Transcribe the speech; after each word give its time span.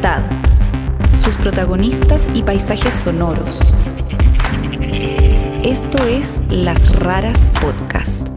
libertad, 0.00 0.22
sus 1.22 1.34
protagonistas 1.36 2.26
y 2.32 2.42
paisajes 2.42 2.94
sonoros. 2.94 3.60
Esto 5.62 5.98
es 6.06 6.40
Las 6.48 6.98
Raras 7.00 7.50
Podcast. 7.60 8.28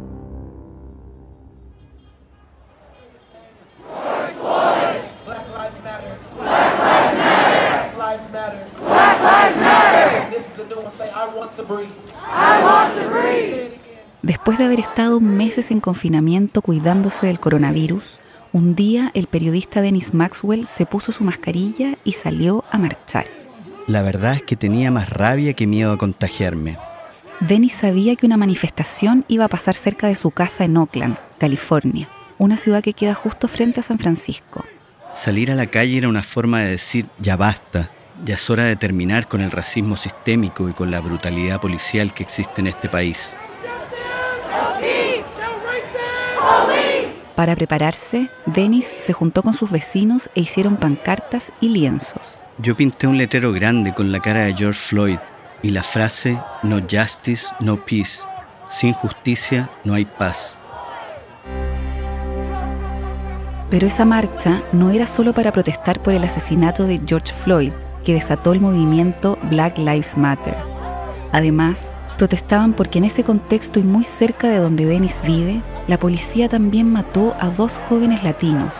Después 14.21 14.57
de 14.57 14.65
haber 14.65 14.79
estado 14.81 15.21
meses 15.21 15.71
en 15.71 15.79
confinamiento 15.79 16.61
cuidándose 16.61 17.27
del 17.27 17.39
coronavirus, 17.39 18.19
un 18.53 18.75
día 18.75 19.09
el 19.15 19.25
periodista 19.25 19.81
Dennis 19.81 20.13
Maxwell 20.13 20.67
se 20.67 20.85
puso 20.85 21.11
su 21.11 21.23
mascarilla 21.23 21.95
y 22.03 22.13
salió 22.13 22.63
a 22.71 22.77
marchar. 22.77 23.25
La 23.87 24.03
verdad 24.03 24.35
es 24.35 24.43
que 24.43 24.55
tenía 24.55 24.91
más 24.91 25.09
rabia 25.09 25.53
que 25.53 25.67
miedo 25.67 25.91
a 25.91 25.97
contagiarme. 25.97 26.77
Dennis 27.41 27.73
sabía 27.73 28.15
que 28.15 28.27
una 28.27 28.37
manifestación 28.37 29.25
iba 29.27 29.45
a 29.45 29.49
pasar 29.49 29.73
cerca 29.73 30.07
de 30.07 30.15
su 30.15 30.29
casa 30.31 30.63
en 30.63 30.77
Oakland, 30.77 31.17
California, 31.39 32.07
una 32.37 32.55
ciudad 32.55 32.83
que 32.83 32.93
queda 32.93 33.15
justo 33.15 33.47
frente 33.47 33.79
a 33.79 33.83
San 33.83 33.97
Francisco. 33.97 34.63
Salir 35.13 35.51
a 35.51 35.55
la 35.55 35.65
calle 35.65 35.97
era 35.97 36.07
una 36.07 36.23
forma 36.23 36.61
de 36.61 36.69
decir 36.69 37.07
ya 37.19 37.35
basta, 37.35 37.91
ya 38.23 38.35
es 38.35 38.49
hora 38.51 38.65
de 38.65 38.75
terminar 38.75 39.27
con 39.27 39.41
el 39.41 39.49
racismo 39.49 39.97
sistémico 39.97 40.69
y 40.69 40.73
con 40.73 40.91
la 40.91 41.01
brutalidad 41.01 41.59
policial 41.59 42.13
que 42.13 42.23
existe 42.23 42.61
en 42.61 42.67
este 42.67 42.87
país. 42.87 43.35
Para 47.35 47.55
prepararse, 47.55 48.29
Dennis 48.45 48.93
se 48.99 49.13
juntó 49.13 49.41
con 49.41 49.53
sus 49.53 49.71
vecinos 49.71 50.29
e 50.35 50.41
hicieron 50.41 50.77
pancartas 50.77 51.51
y 51.61 51.69
lienzos. 51.69 52.37
Yo 52.59 52.75
pinté 52.75 53.07
un 53.07 53.17
letrero 53.17 53.51
grande 53.51 53.93
con 53.93 54.11
la 54.11 54.19
cara 54.19 54.45
de 54.45 54.53
George 54.53 54.79
Floyd 54.79 55.17
y 55.63 55.71
la 55.71 55.81
frase 55.81 56.39
No 56.61 56.79
justice, 56.79 57.47
no 57.59 57.83
peace. 57.83 58.23
Sin 58.69 58.93
justicia 58.93 59.69
no 59.83 59.95
hay 59.95 60.05
paz. 60.05 60.57
Pero 63.71 63.87
esa 63.87 64.05
marcha 64.05 64.61
no 64.71 64.91
era 64.91 65.07
solo 65.07 65.33
para 65.33 65.51
protestar 65.51 66.03
por 66.03 66.13
el 66.13 66.23
asesinato 66.23 66.85
de 66.85 67.01
George 67.03 67.33
Floyd, 67.33 67.71
que 68.03 68.13
desató 68.13 68.53
el 68.53 68.61
movimiento 68.61 69.39
Black 69.49 69.79
Lives 69.79 70.15
Matter. 70.15 70.55
Además, 71.31 71.95
protestaban 72.23 72.71
porque 72.71 72.99
en 72.99 73.03
ese 73.03 73.25
contexto 73.25 73.81
y 73.81 73.83
muy 73.83 74.05
cerca 74.05 74.47
de 74.47 74.57
donde 74.57 74.85
Dennis 74.85 75.21
vive, 75.27 75.61
la 75.89 75.99
policía 75.99 76.47
también 76.47 76.89
mató 76.89 77.35
a 77.37 77.49
dos 77.49 77.81
jóvenes 77.89 78.23
latinos, 78.23 78.75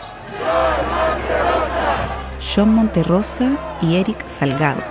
Sean 2.38 2.74
Monterrosa 2.74 3.58
y 3.82 3.96
Eric 3.96 4.26
Salgado. 4.26 4.82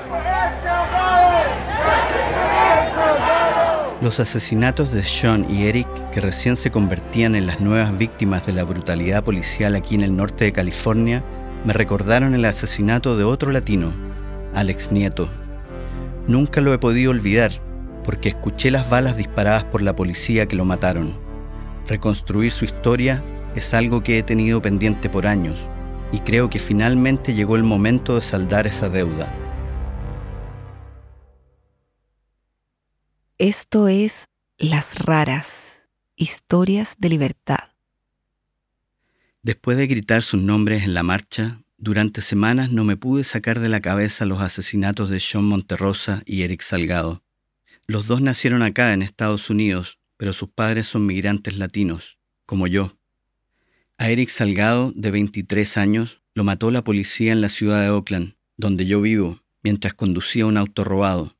Los 4.03 4.19
asesinatos 4.19 4.91
de 4.91 5.03
Sean 5.03 5.47
y 5.49 5.63
Eric, 5.63 5.87
que 6.11 6.21
recién 6.21 6.55
se 6.55 6.69
convertían 6.69 7.33
en 7.33 7.47
las 7.47 7.59
nuevas 7.59 7.97
víctimas 7.97 8.45
de 8.45 8.53
la 8.53 8.65
brutalidad 8.65 9.23
policial 9.23 9.73
aquí 9.73 9.95
en 9.95 10.01
el 10.01 10.15
norte 10.15 10.45
de 10.45 10.51
California, 10.51 11.23
me 11.65 11.73
recordaron 11.73 12.35
el 12.35 12.45
asesinato 12.45 13.17
de 13.17 13.23
otro 13.23 13.51
latino, 13.51 13.91
Alex 14.53 14.91
Nieto. 14.91 15.27
Nunca 16.27 16.61
lo 16.61 16.71
he 16.71 16.77
podido 16.77 17.09
olvidar 17.09 17.51
porque 18.03 18.29
escuché 18.29 18.71
las 18.71 18.89
balas 18.89 19.17
disparadas 19.17 19.63
por 19.63 19.81
la 19.81 19.95
policía 19.95 20.47
que 20.47 20.55
lo 20.55 20.65
mataron. 20.65 21.17
Reconstruir 21.87 22.51
su 22.51 22.65
historia 22.65 23.23
es 23.55 23.73
algo 23.73 24.03
que 24.03 24.17
he 24.17 24.23
tenido 24.23 24.61
pendiente 24.61 25.09
por 25.09 25.27
años 25.27 25.59
y 26.11 26.19
creo 26.19 26.49
que 26.49 26.59
finalmente 26.59 27.33
llegó 27.33 27.55
el 27.55 27.63
momento 27.63 28.15
de 28.15 28.21
saldar 28.21 28.67
esa 28.67 28.89
deuda. 28.89 29.33
Esto 33.39 33.87
es 33.87 34.25
Las 34.57 34.99
Raras, 34.99 35.89
Historias 36.15 36.95
de 36.99 37.09
Libertad. 37.09 37.71
Después 39.41 39.75
de 39.75 39.87
gritar 39.87 40.21
sus 40.21 40.41
nombres 40.41 40.83
en 40.83 40.93
la 40.93 41.03
marcha, 41.03 41.63
durante 41.77 42.21
semanas 42.21 42.71
no 42.71 42.85
me 42.85 42.95
pude 42.95 43.23
sacar 43.23 43.59
de 43.59 43.67
la 43.67 43.81
cabeza 43.81 44.25
los 44.25 44.39
asesinatos 44.39 45.09
de 45.09 45.19
Sean 45.19 45.43
Monterrosa 45.43 46.21
y 46.25 46.43
Eric 46.43 46.61
Salgado. 46.61 47.22
Los 47.85 48.07
dos 48.07 48.21
nacieron 48.21 48.61
acá 48.61 48.93
en 48.93 49.01
Estados 49.01 49.49
Unidos, 49.49 49.99
pero 50.15 50.31
sus 50.31 50.49
padres 50.49 50.87
son 50.87 51.05
migrantes 51.05 51.57
latinos, 51.57 52.17
como 52.45 52.67
yo. 52.67 52.97
A 53.97 54.09
Eric 54.09 54.29
Salgado, 54.29 54.93
de 54.95 55.11
23 55.11 55.77
años, 55.77 56.21
lo 56.33 56.43
mató 56.43 56.71
la 56.71 56.83
policía 56.83 57.33
en 57.33 57.41
la 57.41 57.49
ciudad 57.49 57.81
de 57.81 57.89
Oakland, 57.89 58.35
donde 58.57 58.85
yo 58.85 59.01
vivo, 59.01 59.41
mientras 59.63 59.93
conducía 59.93 60.45
un 60.45 60.57
auto 60.57 60.83
robado. 60.83 61.35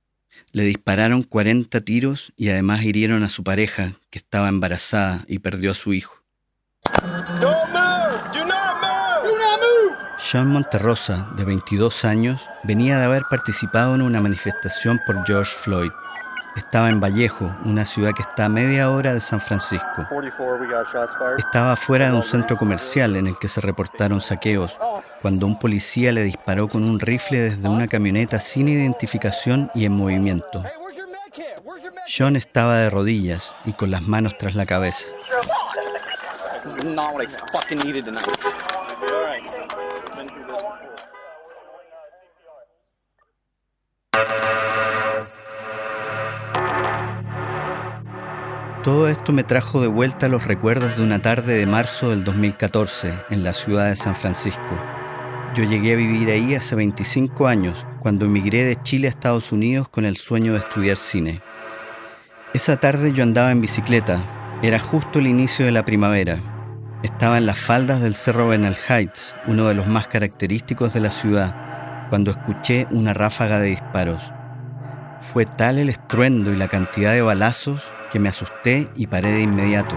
Le 0.51 0.63
dispararon 0.63 1.23
40 1.23 1.81
tiros 1.81 2.33
y 2.35 2.49
además 2.49 2.83
hirieron 2.83 3.23
a 3.23 3.29
su 3.29 3.43
pareja, 3.43 3.93
que 4.09 4.19
estaba 4.19 4.49
embarazada 4.49 5.23
y 5.27 5.39
perdió 5.39 5.71
a 5.71 5.75
su 5.75 5.93
hijo. 5.93 6.23
Sean 10.19 10.47
Monterrosa, 10.47 11.33
de 11.37 11.45
22 11.45 12.05
años, 12.05 12.41
venía 12.63 12.97
de 12.97 13.05
haber 13.05 13.23
participado 13.29 13.95
en 13.95 14.01
una 14.01 14.21
manifestación 14.21 14.99
por 15.05 15.25
George 15.25 15.51
Floyd. 15.51 15.91
Estaba 16.55 16.89
en 16.89 16.99
Vallejo, 16.99 17.51
una 17.65 17.85
ciudad 17.85 18.13
que 18.13 18.21
está 18.21 18.45
a 18.45 18.49
media 18.49 18.91
hora 18.91 19.13
de 19.13 19.21
San 19.21 19.41
Francisco. 19.41 20.07
Estaba 21.37 21.75
fuera 21.75 22.09
de 22.09 22.15
un 22.15 22.23
centro 22.23 22.57
comercial 22.57 23.15
en 23.15 23.27
el 23.27 23.37
que 23.39 23.47
se 23.47 23.61
reportaron 23.61 24.21
saqueos, 24.21 24.77
cuando 25.21 25.47
un 25.47 25.57
policía 25.57 26.11
le 26.11 26.23
disparó 26.23 26.67
con 26.67 26.83
un 26.83 26.99
rifle 26.99 27.39
desde 27.39 27.67
una 27.67 27.87
camioneta 27.87 28.39
sin 28.39 28.67
identificación 28.67 29.71
y 29.73 29.85
en 29.85 29.93
movimiento. 29.93 30.63
Sean 32.05 32.35
estaba 32.35 32.77
de 32.77 32.89
rodillas 32.89 33.51
y 33.65 33.73
con 33.73 33.89
las 33.89 34.03
manos 34.03 34.37
tras 34.37 34.53
la 34.53 34.65
cabeza. 34.65 35.05
Todo 48.83 49.07
esto 49.07 49.31
me 49.31 49.45
trajo 49.45 49.79
de 49.79 49.87
vuelta 49.87 50.27
los 50.27 50.45
recuerdos 50.45 50.97
de 50.97 51.03
una 51.03 51.21
tarde 51.21 51.57
de 51.57 51.65
marzo 51.65 52.09
del 52.09 52.25
2014 52.25 53.13
en 53.29 53.41
la 53.41 53.53
ciudad 53.53 53.87
de 53.87 53.95
San 53.95 54.13
Francisco. 54.13 54.75
Yo 55.55 55.63
llegué 55.63 55.93
a 55.93 55.95
vivir 55.95 56.29
ahí 56.29 56.53
hace 56.53 56.75
25 56.75 57.47
años, 57.47 57.85
cuando 58.01 58.25
emigré 58.25 58.65
de 58.65 58.75
Chile 58.75 59.07
a 59.07 59.11
Estados 59.11 59.53
Unidos 59.53 59.87
con 59.87 60.03
el 60.03 60.17
sueño 60.17 60.51
de 60.51 60.59
estudiar 60.59 60.97
cine. 60.97 61.41
Esa 62.53 62.75
tarde 62.75 63.13
yo 63.13 63.23
andaba 63.23 63.51
en 63.51 63.61
bicicleta, 63.61 64.21
era 64.61 64.79
justo 64.79 65.19
el 65.19 65.27
inicio 65.27 65.65
de 65.65 65.71
la 65.71 65.85
primavera. 65.85 66.39
Estaba 67.03 67.37
en 67.37 67.45
las 67.45 67.59
faldas 67.59 68.01
del 68.01 68.15
Cerro 68.15 68.49
Bernal 68.49 68.75
Heights, 68.89 69.33
uno 69.47 69.65
de 69.69 69.75
los 69.75 69.87
más 69.87 70.07
característicos 70.07 70.93
de 70.93 70.99
la 70.99 71.11
ciudad, 71.11 72.09
cuando 72.09 72.31
escuché 72.31 72.87
una 72.91 73.13
ráfaga 73.13 73.59
de 73.59 73.69
disparos. 73.69 74.33
Fue 75.21 75.45
tal 75.45 75.77
el 75.77 75.87
estruendo 75.87 76.51
y 76.51 76.57
la 76.57 76.67
cantidad 76.67 77.13
de 77.13 77.21
balazos 77.21 77.93
que 78.13 78.19
me 78.19 78.29
asusté 78.29 78.87
y 78.95 79.07
paré 79.07 79.31
de 79.31 79.41
inmediato. 79.41 79.95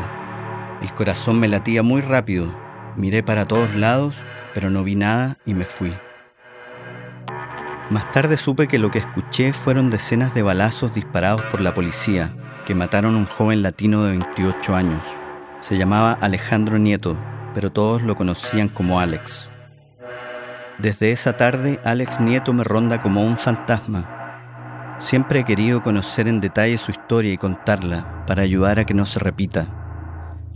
El 0.80 0.90
corazón 0.94 1.38
me 1.38 1.48
latía 1.48 1.82
muy 1.82 2.00
rápido. 2.00 2.58
Miré 2.96 3.22
para 3.22 3.44
todos 3.44 3.74
lados, 3.74 4.16
pero 4.54 4.70
no 4.70 4.82
vi 4.82 4.94
nada 4.94 5.36
y 5.44 5.52
me 5.52 5.66
fui. 5.66 5.94
Más 7.90 8.10
tarde 8.12 8.38
supe 8.38 8.68
que 8.68 8.78
lo 8.78 8.90
que 8.90 9.00
escuché 9.00 9.52
fueron 9.52 9.90
decenas 9.90 10.34
de 10.34 10.40
balazos 10.40 10.94
disparados 10.94 11.42
por 11.50 11.60
la 11.60 11.74
policía, 11.74 12.34
que 12.64 12.74
mataron 12.74 13.16
a 13.16 13.18
un 13.18 13.26
joven 13.26 13.60
latino 13.60 14.04
de 14.04 14.12
28 14.12 14.74
años. 14.74 15.04
Se 15.60 15.76
llamaba 15.76 16.14
Alejandro 16.14 16.78
Nieto, 16.78 17.18
pero 17.52 17.70
todos 17.70 18.00
lo 18.00 18.14
conocían 18.14 18.70
como 18.70 18.98
Alex. 18.98 19.50
Desde 20.78 21.12
esa 21.12 21.36
tarde, 21.36 21.80
Alex 21.84 22.18
Nieto 22.18 22.54
me 22.54 22.64
ronda 22.64 22.98
como 22.98 23.22
un 23.22 23.36
fantasma, 23.36 24.15
Siempre 24.98 25.40
he 25.40 25.44
querido 25.44 25.82
conocer 25.82 26.26
en 26.26 26.40
detalle 26.40 26.78
su 26.78 26.90
historia 26.90 27.30
y 27.30 27.36
contarla 27.36 28.24
para 28.26 28.42
ayudar 28.42 28.78
a 28.78 28.84
que 28.84 28.94
no 28.94 29.04
se 29.04 29.18
repita. 29.18 29.68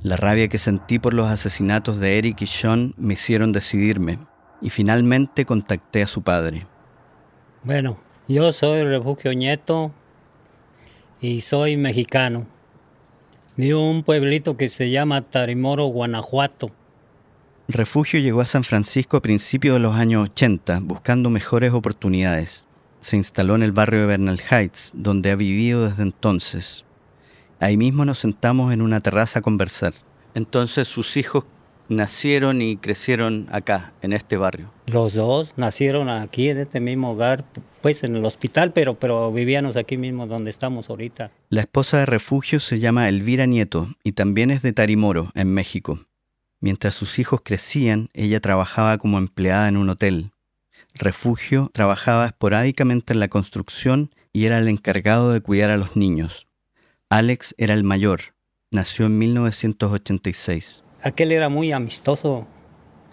La 0.02 0.16
rabia 0.16 0.48
que 0.48 0.56
sentí 0.56 0.98
por 0.98 1.12
los 1.12 1.28
asesinatos 1.28 2.00
de 2.00 2.16
Eric 2.16 2.40
y 2.40 2.46
Sean 2.46 2.94
me 2.96 3.14
hicieron 3.14 3.52
decidirme 3.52 4.18
y 4.62 4.70
finalmente 4.70 5.44
contacté 5.44 6.02
a 6.02 6.06
su 6.06 6.22
padre. 6.22 6.66
Bueno, 7.64 7.98
yo 8.28 8.50
soy 8.52 8.82
Refugio 8.82 9.34
Nieto 9.34 9.92
y 11.20 11.42
soy 11.42 11.76
mexicano. 11.76 12.46
Vivo 13.56 13.80
en 13.80 13.96
un 13.96 14.02
pueblito 14.02 14.56
que 14.56 14.70
se 14.70 14.88
llama 14.88 15.20
Tarimoro, 15.20 15.84
Guanajuato. 15.84 16.70
Refugio 17.68 18.18
llegó 18.18 18.40
a 18.40 18.46
San 18.46 18.64
Francisco 18.64 19.18
a 19.18 19.22
principios 19.22 19.74
de 19.74 19.80
los 19.80 19.96
años 19.96 20.24
80 20.30 20.80
buscando 20.82 21.28
mejores 21.28 21.74
oportunidades 21.74 22.66
se 23.00 23.16
instaló 23.16 23.54
en 23.54 23.62
el 23.62 23.72
barrio 23.72 24.00
de 24.00 24.06
Bernal 24.06 24.40
Heights, 24.50 24.92
donde 24.94 25.30
ha 25.30 25.36
vivido 25.36 25.88
desde 25.88 26.02
entonces. 26.02 26.84
Ahí 27.58 27.76
mismo 27.76 28.04
nos 28.04 28.18
sentamos 28.18 28.72
en 28.72 28.82
una 28.82 29.00
terraza 29.00 29.40
a 29.40 29.42
conversar. 29.42 29.94
Entonces 30.34 30.88
sus 30.88 31.16
hijos 31.16 31.44
nacieron 31.90 32.62
y 32.62 32.76
crecieron 32.76 33.48
acá, 33.50 33.92
en 34.00 34.12
este 34.12 34.36
barrio. 34.36 34.72
Los 34.86 35.14
dos 35.14 35.54
nacieron 35.56 36.08
aquí, 36.08 36.48
en 36.48 36.58
este 36.58 36.80
mismo 36.80 37.10
hogar, 37.10 37.44
pues 37.82 38.04
en 38.04 38.16
el 38.16 38.24
hospital, 38.24 38.72
pero, 38.72 38.94
pero 38.98 39.32
vivíamos 39.32 39.76
aquí 39.76 39.96
mismo 39.96 40.26
donde 40.26 40.50
estamos 40.50 40.88
ahorita. 40.88 41.32
La 41.48 41.62
esposa 41.62 41.98
de 41.98 42.06
refugio 42.06 42.60
se 42.60 42.78
llama 42.78 43.08
Elvira 43.08 43.46
Nieto 43.46 43.88
y 44.04 44.12
también 44.12 44.50
es 44.50 44.62
de 44.62 44.72
Tarimoro, 44.72 45.30
en 45.34 45.52
México. 45.52 45.98
Mientras 46.60 46.94
sus 46.94 47.18
hijos 47.18 47.40
crecían, 47.42 48.08
ella 48.14 48.40
trabajaba 48.40 48.98
como 48.98 49.18
empleada 49.18 49.68
en 49.68 49.76
un 49.76 49.88
hotel. 49.88 50.30
Refugio 50.94 51.70
trabajaba 51.72 52.26
esporádicamente 52.26 53.12
en 53.12 53.20
la 53.20 53.28
construcción 53.28 54.14
y 54.32 54.46
era 54.46 54.58
el 54.58 54.68
encargado 54.68 55.32
de 55.32 55.40
cuidar 55.40 55.70
a 55.70 55.76
los 55.76 55.96
niños. 55.96 56.46
Alex 57.08 57.54
era 57.58 57.74
el 57.74 57.84
mayor. 57.84 58.34
Nació 58.70 59.06
en 59.06 59.18
1986 59.18 60.84
aquel 61.02 61.32
era 61.32 61.48
muy 61.48 61.72
amistoso. 61.72 62.46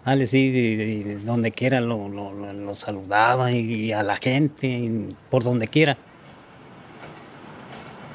Alex, 0.04 0.30
sí, 0.30 1.04
donde 1.26 1.52
quiera 1.52 1.82
lo, 1.82 2.74
saludaba 2.74 3.52
y, 3.52 3.92
a 3.92 4.04
la 4.04 4.16
gente, 4.16 5.16
por 5.30 5.44
donde 5.44 5.68
quiera. 5.68 5.98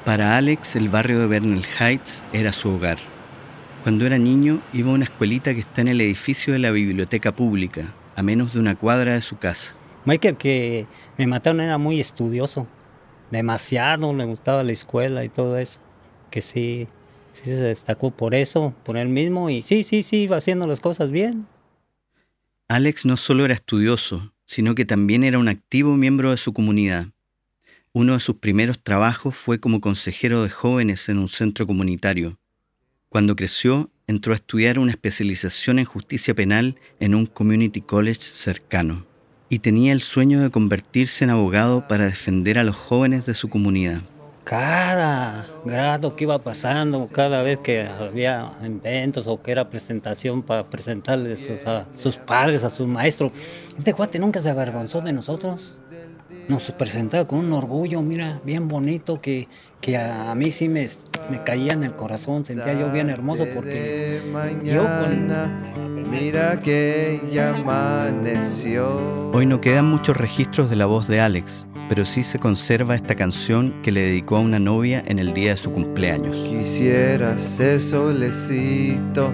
Para 0.03 0.37
Alex, 0.37 0.75
el 0.75 0.89
barrio 0.89 1.19
de 1.19 1.27
Bernal 1.27 1.63
Heights 1.79 2.23
era 2.33 2.51
su 2.51 2.69
hogar. 2.69 2.97
Cuando 3.83 4.05
era 4.05 4.17
niño, 4.17 4.59
iba 4.73 4.91
a 4.91 4.95
una 4.95 5.03
escuelita 5.03 5.53
que 5.53 5.59
está 5.59 5.81
en 5.81 5.89
el 5.89 6.01
edificio 6.01 6.53
de 6.53 6.59
la 6.59 6.71
biblioteca 6.71 7.31
pública, 7.31 7.93
a 8.15 8.23
menos 8.23 8.53
de 8.53 8.59
una 8.59 8.75
cuadra 8.75 9.13
de 9.13 9.21
su 9.21 9.37
casa. 9.37 9.75
Michael, 10.05 10.37
que 10.37 10.85
me 11.17 11.27
mataron, 11.27 11.61
era 11.61 11.77
muy 11.77 11.99
estudioso. 11.99 12.67
Demasiado, 13.31 14.13
le 14.13 14.25
gustaba 14.25 14.63
la 14.63 14.71
escuela 14.71 15.23
y 15.23 15.29
todo 15.29 15.57
eso. 15.57 15.79
Que 16.29 16.41
sí, 16.41 16.87
sí 17.31 17.45
se 17.45 17.55
destacó 17.55 18.11
por 18.11 18.35
eso, 18.35 18.73
por 18.83 18.97
él 18.97 19.09
mismo, 19.09 19.49
y 19.49 19.61
sí, 19.61 19.83
sí, 19.83 20.03
sí, 20.03 20.23
iba 20.23 20.37
haciendo 20.37 20.67
las 20.67 20.79
cosas 20.79 21.09
bien. 21.09 21.47
Alex 22.67 23.05
no 23.05 23.17
solo 23.17 23.45
era 23.45 23.53
estudioso, 23.53 24.33
sino 24.45 24.75
que 24.75 24.85
también 24.85 25.23
era 25.23 25.39
un 25.39 25.47
activo 25.47 25.95
miembro 25.95 26.31
de 26.31 26.37
su 26.37 26.53
comunidad. 26.53 27.07
Uno 27.93 28.13
de 28.13 28.19
sus 28.19 28.37
primeros 28.37 28.81
trabajos 28.81 29.35
fue 29.35 29.59
como 29.59 29.79
consejero 29.79 30.43
de 30.43 30.49
jóvenes 30.49 31.07
en 31.09 31.19
un 31.19 31.29
centro 31.29 31.67
comunitario. 31.67 32.39
Cuando 33.13 33.35
creció, 33.35 33.91
entró 34.07 34.33
a 34.33 34.37
estudiar 34.37 34.79
una 34.79 34.89
especialización 34.89 35.77
en 35.77 35.85
justicia 35.85 36.33
penal 36.33 36.79
en 36.99 37.13
un 37.13 37.27
community 37.27 37.79
college 37.79 38.21
cercano 38.33 39.05
y 39.49 39.59
tenía 39.59 39.93
el 39.93 40.01
sueño 40.01 40.41
de 40.41 40.49
convertirse 40.49 41.23
en 41.23 41.29
abogado 41.29 41.87
para 41.87 42.05
defender 42.05 42.57
a 42.57 42.63
los 42.63 42.75
jóvenes 42.75 43.27
de 43.27 43.35
su 43.35 43.49
comunidad 43.49 44.01
cada 44.43 45.47
grado 45.63 46.15
que 46.15 46.25
iba 46.25 46.37
pasando, 46.39 47.07
cada 47.07 47.43
vez 47.43 47.59
que 47.59 47.83
había 47.85 48.51
eventos 48.61 49.27
o 49.27 49.41
que 49.41 49.51
era 49.51 49.69
presentación 49.69 50.41
para 50.41 50.69
presentarles 50.69 51.65
a 51.65 51.85
sus 51.95 52.17
padres, 52.17 52.63
a 52.63 52.69
sus 52.69 52.87
maestros, 52.87 53.31
este 53.77 53.93
cuate 53.93 54.19
nunca 54.19 54.41
se 54.41 54.49
avergonzó 54.49 55.01
de 55.01 55.13
nosotros. 55.13 55.75
Nos 56.49 56.71
presentaba 56.71 57.25
con 57.25 57.39
un 57.39 57.53
orgullo, 57.53 58.01
mira, 58.01 58.41
bien 58.43 58.67
bonito, 58.67 59.21
que, 59.21 59.47
que 59.83 59.97
a 59.97 60.33
mí 60.33 60.49
sí 60.49 60.69
me, 60.69 60.89
me 61.29 61.43
caía 61.43 61.73
en 61.73 61.83
el 61.83 61.93
corazón, 61.93 62.45
sentía 62.45 62.73
yo 62.73 62.89
bien 62.91 63.09
hermoso 63.09 63.45
porque 63.53 64.21
yo 64.63 64.87
Mira 66.09 66.59
que 66.59 67.21
ya 67.31 67.49
amaneció. 67.55 69.31
Hoy 69.33 69.45
no 69.45 69.59
quedan 69.59 69.85
muchos 69.85 70.15
registros 70.15 70.69
de 70.69 70.77
la 70.77 70.85
voz 70.85 71.07
de 71.07 71.19
Alex, 71.19 71.65
pero 71.89 72.05
sí 72.05 72.23
se 72.23 72.39
conserva 72.39 72.95
esta 72.95 73.15
canción 73.15 73.81
que 73.81 73.91
le 73.91 74.03
dedicó 74.03 74.37
a 74.37 74.39
una 74.39 74.59
novia 74.59 75.03
en 75.05 75.19
el 75.19 75.33
día 75.33 75.51
de 75.51 75.57
su 75.57 75.71
cumpleaños. 75.71 76.37
Quisiera 76.37 77.37
ser 77.37 77.81
solecito 77.81 79.33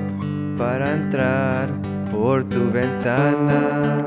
para 0.57 0.95
entrar 0.95 1.71
por 2.11 2.47
tu 2.49 2.71
ventana 2.71 4.03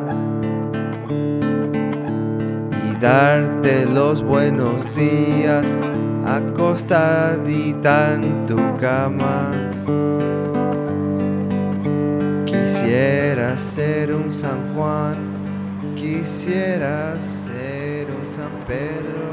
y 2.91 3.01
darte 3.01 3.87
los 3.87 4.23
buenos 4.23 4.89
días 4.97 5.83
acostadita 6.25 8.15
en 8.15 8.47
tu 8.47 8.57
cama. 8.79 9.53
Quisiera 12.47 13.57
ser 13.59 14.15
un 14.15 14.33
San 14.33 14.75
Juan, 14.75 15.17
quisiera 15.97 17.21
ser 17.21 18.07
San 18.27 18.51
Pedro. 18.67 19.33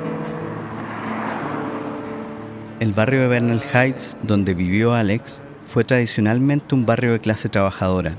El 2.79 2.93
barrio 2.93 3.21
de 3.21 3.27
Bernal 3.27 3.61
Heights, 3.73 4.17
donde 4.23 4.53
vivió 4.53 4.93
Alex, 4.93 5.41
fue 5.65 5.83
tradicionalmente 5.83 6.75
un 6.75 6.85
barrio 6.85 7.13
de 7.13 7.19
clase 7.19 7.49
trabajadora, 7.49 8.13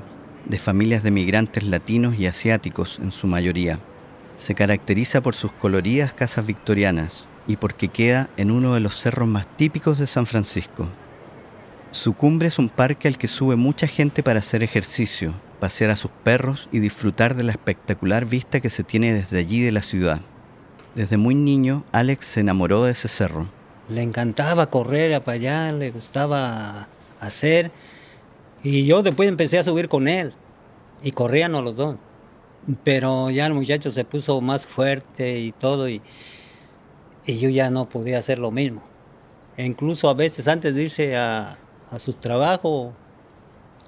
de 0.47 0.59
familias 0.59 1.03
de 1.03 1.11
migrantes 1.11 1.65
latinos 1.65 2.19
y 2.19 2.27
asiáticos 2.27 2.99
en 3.03 3.13
su 3.13 3.27
mayoría. 3.27 3.79
Se 4.37 4.55
caracteriza 4.55 5.21
por 5.21 5.35
sus 5.35 5.53
coloridas 5.53 6.13
casas 6.13 6.47
victorianas 6.47 7.30
y 7.47 7.57
porque 7.57 7.89
queda 7.89 8.31
en 8.37 8.51
uno 8.51 8.75
de 8.75 8.81
los 8.81 8.97
cerros 8.97 9.29
más 9.29 9.47
típicos 9.57 9.99
de 9.99 10.07
San 10.07 10.27
Francisco. 10.27 10.89
Su 11.93 12.15
cumbre 12.15 12.49
es 12.49 12.59
un 12.59 12.69
parque 12.69 13.09
al 13.09 13.19
que 13.19 13.27
sube 13.27 13.57
mucha 13.57 13.87
gente 13.87 14.23
para 14.23 14.39
hacer 14.39 14.63
ejercicio, 14.63 15.35
pasear 15.59 15.91
a 15.91 15.97
sus 15.97 16.11
perros 16.11 16.69
y 16.71 16.79
disfrutar 16.79 17.35
de 17.35 17.43
la 17.43 17.53
espectacular 17.53 18.27
vista 18.27 18.61
que 18.61 18.71
se 18.71 18.85
tiene 18.85 19.13
desde 19.13 19.39
allí 19.39 19.61
de 19.61 19.73
la 19.73 19.83
ciudad. 19.83 20.21
Desde 20.95 21.17
muy 21.17 21.35
niño, 21.35 21.85
Alex 21.93 22.27
se 22.27 22.41
enamoró 22.41 22.85
de 22.85 22.93
ese 22.93 23.09
cerro. 23.09 23.49
Le 23.89 24.03
encantaba 24.03 24.69
correr 24.69 25.21
para 25.23 25.35
allá, 25.35 25.73
le 25.73 25.91
gustaba 25.91 26.89
hacer. 27.21 27.73
Y 28.63 28.87
yo 28.87 29.03
después 29.03 29.29
empecé 29.29 29.59
a 29.59 29.65
subir 29.65 29.89
con 29.89 30.07
él. 30.07 30.33
Y 31.03 31.11
corríamos 31.11 31.65
los 31.65 31.75
dos. 31.75 31.97
Pero 32.85 33.31
ya 33.31 33.47
el 33.47 33.55
muchacho 33.55 33.91
se 33.91 34.05
puso 34.05 34.41
más 34.41 34.67
fuerte 34.67 35.41
y 35.41 35.51
todo. 35.51 35.89
Y, 35.89 36.03
y 37.27 37.39
yo 37.39 37.49
ya 37.49 37.71
no 37.71 37.89
podía 37.89 38.19
hacer 38.19 38.39
lo 38.39 38.51
mismo. 38.51 38.83
E 39.57 39.65
incluso 39.65 40.09
a 40.09 40.15
veces 40.15 40.49
antes 40.49 40.75
de 40.75 40.83
irse 40.85 41.17
a, 41.17 41.59
a 41.91 41.99
su 41.99 42.15
trabajo, 42.15 42.93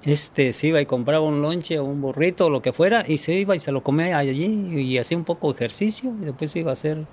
este 0.03 0.51
se 0.53 0.67
iba 0.67 0.81
y 0.81 0.85
compraba 0.85 1.25
un 1.25 1.41
lonche 1.41 1.79
o 1.79 1.85
un 1.85 2.01
burrito 2.01 2.47
o 2.47 2.49
lo 2.49 2.61
que 2.61 2.73
fuera 2.73 3.05
y 3.07 3.17
se 3.17 3.33
iba 3.33 3.55
y 3.55 3.59
se 3.59 3.71
lo 3.71 3.83
comía 3.83 4.17
allí 4.17 4.45
y 4.79 4.97
hacía 4.97 5.17
un 5.17 5.23
poco 5.23 5.51
de 5.51 5.55
ejercicio 5.55 6.13
y 6.21 6.25
después 6.25 6.55
iba 6.55 6.71
a 6.71 6.73
hacer 6.73 7.05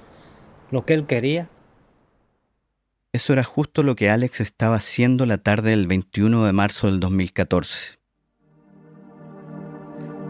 lo 0.71 0.85
que 0.85 0.95
él 0.95 1.07
quería. 1.07 1.49
Eso 3.13 3.33
era 3.33 3.43
justo 3.43 3.83
lo 3.83 3.97
que 3.97 4.09
Alex 4.09 4.41
estaba 4.41 4.77
haciendo 4.77 5.27
la 5.27 5.39
tarde 5.39 5.71
del 5.71 5.87
21 5.87 6.45
de 6.45 6.53
marzo 6.53 6.87
del 6.87 7.01
2014. 7.01 7.99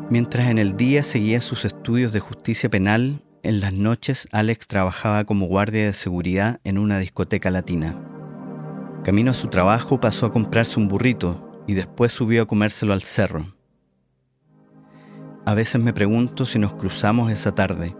Mientras 0.09 0.49
en 0.49 0.59
el 0.59 0.76
día 0.76 1.03
seguía 1.03 1.41
sus 1.41 1.64
estudios 1.64 2.12
de 2.12 2.21
justicia 2.21 2.69
penal, 2.69 3.23
en 3.42 3.61
las 3.61 3.73
noches 3.73 4.28
Alex 4.32 4.66
trabajaba 4.66 5.25
como 5.25 5.47
guardia 5.47 5.87
de 5.87 5.92
seguridad 5.92 6.61
en 6.64 6.78
una 6.78 6.99
discoteca 6.99 7.50
latina. 7.50 7.97
Camino 9.04 9.30
a 9.30 9.35
su 9.35 9.49
trabajo 9.49 10.00
pasó 10.00 10.26
a 10.26 10.32
comprarse 10.32 10.78
un 10.78 10.88
burrito 10.88 11.62
y 11.66 11.75
después 11.75 12.12
subió 12.12 12.42
a 12.42 12.47
comérselo 12.47 12.92
al 12.92 13.02
cerro. 13.02 13.54
A 15.47 15.54
veces 15.54 15.80
me 15.80 15.92
pregunto 15.92 16.44
si 16.47 16.59
nos 16.59 16.75
cruzamos 16.75 17.30
esa 17.30 17.54
tarde, 17.54 17.97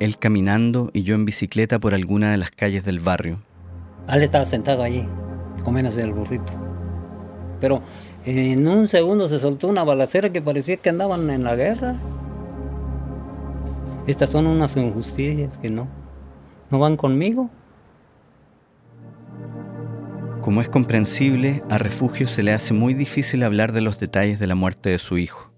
él 0.00 0.18
caminando 0.18 0.90
y 0.92 1.04
yo 1.04 1.14
en 1.14 1.24
bicicleta 1.24 1.78
por 1.78 1.94
alguna 1.94 2.32
de 2.32 2.38
las 2.38 2.50
calles 2.50 2.84
del 2.84 2.98
barrio. 2.98 3.40
Él 4.08 4.22
estaba 4.22 4.44
sentado 4.44 4.82
allí, 4.82 5.06
comiéndose 5.62 6.00
el 6.00 6.12
burrito. 6.12 6.52
Pero 7.60 7.82
en 8.24 8.66
un 8.66 8.88
segundo 8.88 9.28
se 9.28 9.38
soltó 9.38 9.68
una 9.68 9.84
balacera 9.84 10.32
que 10.32 10.42
parecía 10.42 10.76
que 10.76 10.88
andaban 10.88 11.30
en 11.30 11.44
la 11.44 11.54
guerra. 11.54 11.94
Estas 14.06 14.30
son 14.30 14.46
unas 14.46 14.76
injusticias 14.76 15.58
que 15.58 15.70
no, 15.70 15.88
no 16.70 16.78
van 16.78 16.96
conmigo. 16.96 17.50
Como 20.40 20.60
es 20.60 20.68
comprensible, 20.68 21.62
a 21.70 21.78
Refugio 21.78 22.26
se 22.26 22.42
le 22.42 22.52
hace 22.52 22.74
muy 22.74 22.94
difícil 22.94 23.44
hablar 23.44 23.72
de 23.72 23.80
los 23.80 24.00
detalles 24.00 24.40
de 24.40 24.48
la 24.48 24.56
muerte 24.56 24.90
de 24.90 24.98
su 24.98 25.18
hijo. 25.18 25.52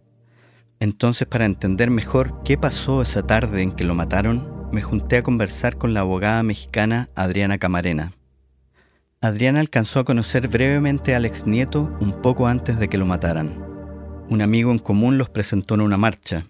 Entonces, 0.79 1.27
para 1.27 1.47
entender 1.47 1.91
mejor 1.91 2.43
qué 2.45 2.59
pasó 2.59 3.01
esa 3.01 3.27
tarde 3.27 3.63
en 3.63 3.73
que 3.73 3.85
lo 3.85 3.95
mataron, 3.95 4.69
me 4.73 4.83
junté 4.83 5.17
a 5.17 5.23
conversar 5.23 5.79
con 5.79 5.95
la 5.95 6.01
abogada 6.01 6.43
mexicana 6.43 7.09
Adriana 7.15 7.57
Camarena. 7.57 8.13
Adriana 9.23 9.61
alcanzó 9.61 10.01
a 10.01 10.05
conocer 10.05 10.49
brevemente 10.49 11.15
a 11.15 11.17
Alex 11.17 11.47
Nieto 11.47 11.97
un 12.01 12.21
poco 12.21 12.47
antes 12.47 12.79
de 12.79 12.89
que 12.89 12.99
lo 12.99 13.07
mataran. 13.07 13.65
Un 14.29 14.43
amigo 14.43 14.71
en 14.71 14.79
común 14.79 15.17
los 15.17 15.31
presentó 15.31 15.77
en 15.77 15.81
una 15.81 15.97
marcha. 15.97 16.47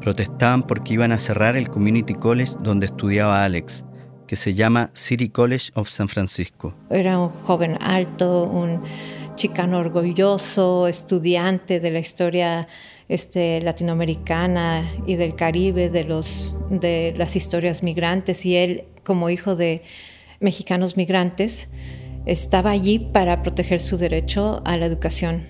Protestaban 0.00 0.62
porque 0.62 0.94
iban 0.94 1.12
a 1.12 1.18
cerrar 1.18 1.56
el 1.56 1.68
Community 1.68 2.14
College 2.14 2.52
donde 2.62 2.86
estudiaba 2.86 3.44
Alex 3.44 3.84
que 4.30 4.36
se 4.36 4.54
llama 4.54 4.92
City 4.94 5.28
College 5.28 5.72
of 5.74 5.88
San 5.88 6.08
Francisco. 6.08 6.72
Era 6.88 7.18
un 7.18 7.30
joven 7.30 7.76
alto, 7.80 8.44
un 8.44 8.80
chicano 9.34 9.78
orgulloso, 9.78 10.86
estudiante 10.86 11.80
de 11.80 11.90
la 11.90 11.98
historia 11.98 12.68
este, 13.08 13.60
latinoamericana 13.60 14.88
y 15.04 15.16
del 15.16 15.34
Caribe, 15.34 15.90
de, 15.90 16.04
los, 16.04 16.54
de 16.70 17.12
las 17.16 17.34
historias 17.34 17.82
migrantes, 17.82 18.46
y 18.46 18.54
él, 18.54 18.84
como 19.02 19.30
hijo 19.30 19.56
de 19.56 19.82
mexicanos 20.38 20.96
migrantes, 20.96 21.68
estaba 22.24 22.70
allí 22.70 23.00
para 23.00 23.42
proteger 23.42 23.80
su 23.80 23.96
derecho 23.96 24.62
a 24.64 24.76
la 24.76 24.86
educación. 24.86 25.49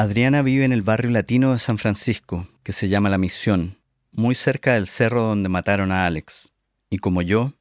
Adriana 0.00 0.40
vive 0.40 0.64
en 0.64 0.72
el 0.72 0.80
barrio 0.80 1.10
latino 1.10 1.52
de 1.52 1.58
San 1.58 1.76
Francisco, 1.76 2.46
que 2.62 2.72
se 2.72 2.88
llama 2.88 3.10
La 3.10 3.18
Misión, 3.18 3.76
muy 4.12 4.34
cerca 4.34 4.72
del 4.72 4.86
cerro 4.86 5.24
donde 5.24 5.50
mataron 5.50 5.92
a 5.92 6.06
Alex. 6.06 6.54
Y 6.88 6.96
como 6.96 7.20
yo, 7.20 7.52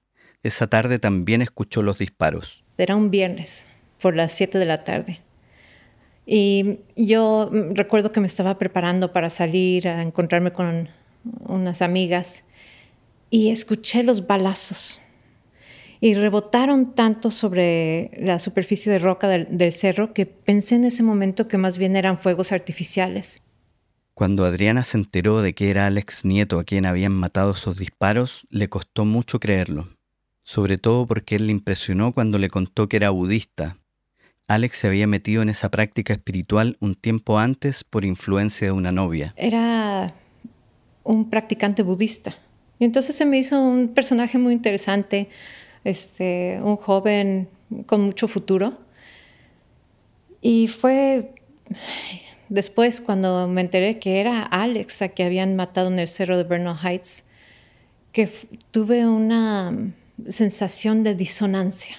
esa 0.41 0.67
tarde 0.67 0.99
también 0.99 1.41
escuchó 1.41 1.83
los 1.83 1.97
disparos. 1.97 2.63
Era 2.77 2.95
un 2.95 3.11
viernes, 3.11 3.67
por 4.01 4.15
las 4.15 4.31
7 4.31 4.57
de 4.57 4.65
la 4.65 4.85
tarde. 4.85 5.19
Y 6.25 6.79
yo 6.95 7.51
recuerdo 7.71 8.13
que 8.13 8.21
me 8.21 8.27
estaba 8.27 8.57
preparando 8.57 9.11
para 9.11 9.29
salir 9.29 9.89
a 9.89 10.01
encontrarme 10.01 10.53
con 10.53 10.87
unas 11.41 11.81
amigas 11.81 12.45
y 13.29 13.49
escuché 13.49 14.01
los 14.01 14.27
balazos. 14.27 15.01
Y 16.01 16.15
rebotaron 16.15 16.95
tanto 16.95 17.29
sobre 17.29 18.11
la 18.17 18.39
superficie 18.39 18.91
de 18.91 18.99
roca 18.99 19.27
del, 19.27 19.47
del 19.57 19.71
cerro 19.71 20.13
que 20.13 20.25
pensé 20.25 20.75
en 20.75 20.85
ese 20.85 21.03
momento 21.03 21.47
que 21.47 21.57
más 21.57 21.77
bien 21.77 21.95
eran 21.95 22.19
fuegos 22.19 22.51
artificiales. 22.51 23.41
Cuando 24.19 24.43
Adriana 24.43 24.83
se 24.83 24.97
enteró 24.97 25.41
de 25.41 25.53
que 25.53 25.69
era 25.69 25.87
Alex 25.87 26.25
Nieto 26.25 26.59
a 26.59 26.65
quien 26.65 26.85
habían 26.85 27.13
matado 27.13 27.51
esos 27.51 27.77
disparos, 27.77 28.45
le 28.49 28.67
costó 28.67 29.05
mucho 29.05 29.39
creerlo, 29.39 29.87
sobre 30.43 30.77
todo 30.77 31.07
porque 31.07 31.37
él 31.37 31.47
le 31.47 31.53
impresionó 31.53 32.13
cuando 32.13 32.37
le 32.37 32.49
contó 32.49 32.89
que 32.89 32.97
era 32.97 33.11
budista. 33.11 33.77
Alex 34.49 34.77
se 34.77 34.87
había 34.87 35.07
metido 35.07 35.41
en 35.41 35.47
esa 35.47 35.71
práctica 35.71 36.11
espiritual 36.11 36.75
un 36.81 36.95
tiempo 36.95 37.39
antes 37.39 37.85
por 37.85 38.03
influencia 38.03 38.67
de 38.67 38.71
una 38.73 38.91
novia. 38.91 39.33
Era 39.37 40.13
un 41.03 41.29
practicante 41.29 41.81
budista. 41.83 42.35
Y 42.77 42.85
entonces 42.85 43.15
se 43.15 43.25
me 43.25 43.37
hizo 43.37 43.61
un 43.61 43.89
personaje 43.89 44.37
muy 44.37 44.53
interesante, 44.53 45.29
este, 45.83 46.59
un 46.61 46.77
joven 46.77 47.49
con 47.85 48.01
mucho 48.01 48.27
futuro. 48.27 48.77
Y 50.41 50.67
fue 50.67 51.33
después 52.49 53.01
cuando 53.01 53.47
me 53.47 53.61
enteré 53.61 53.99
que 53.99 54.19
era 54.19 54.43
Alex 54.43 55.01
a 55.01 55.09
que 55.09 55.23
habían 55.23 55.55
matado 55.55 55.89
en 55.89 55.99
el 55.99 56.07
cerro 56.07 56.37
de 56.37 56.43
Bernal 56.43 56.77
Heights, 56.83 57.25
que 58.11 58.29
tuve 58.71 59.07
una 59.07 59.93
sensación 60.27 61.03
de 61.03 61.15
disonancia. 61.15 61.97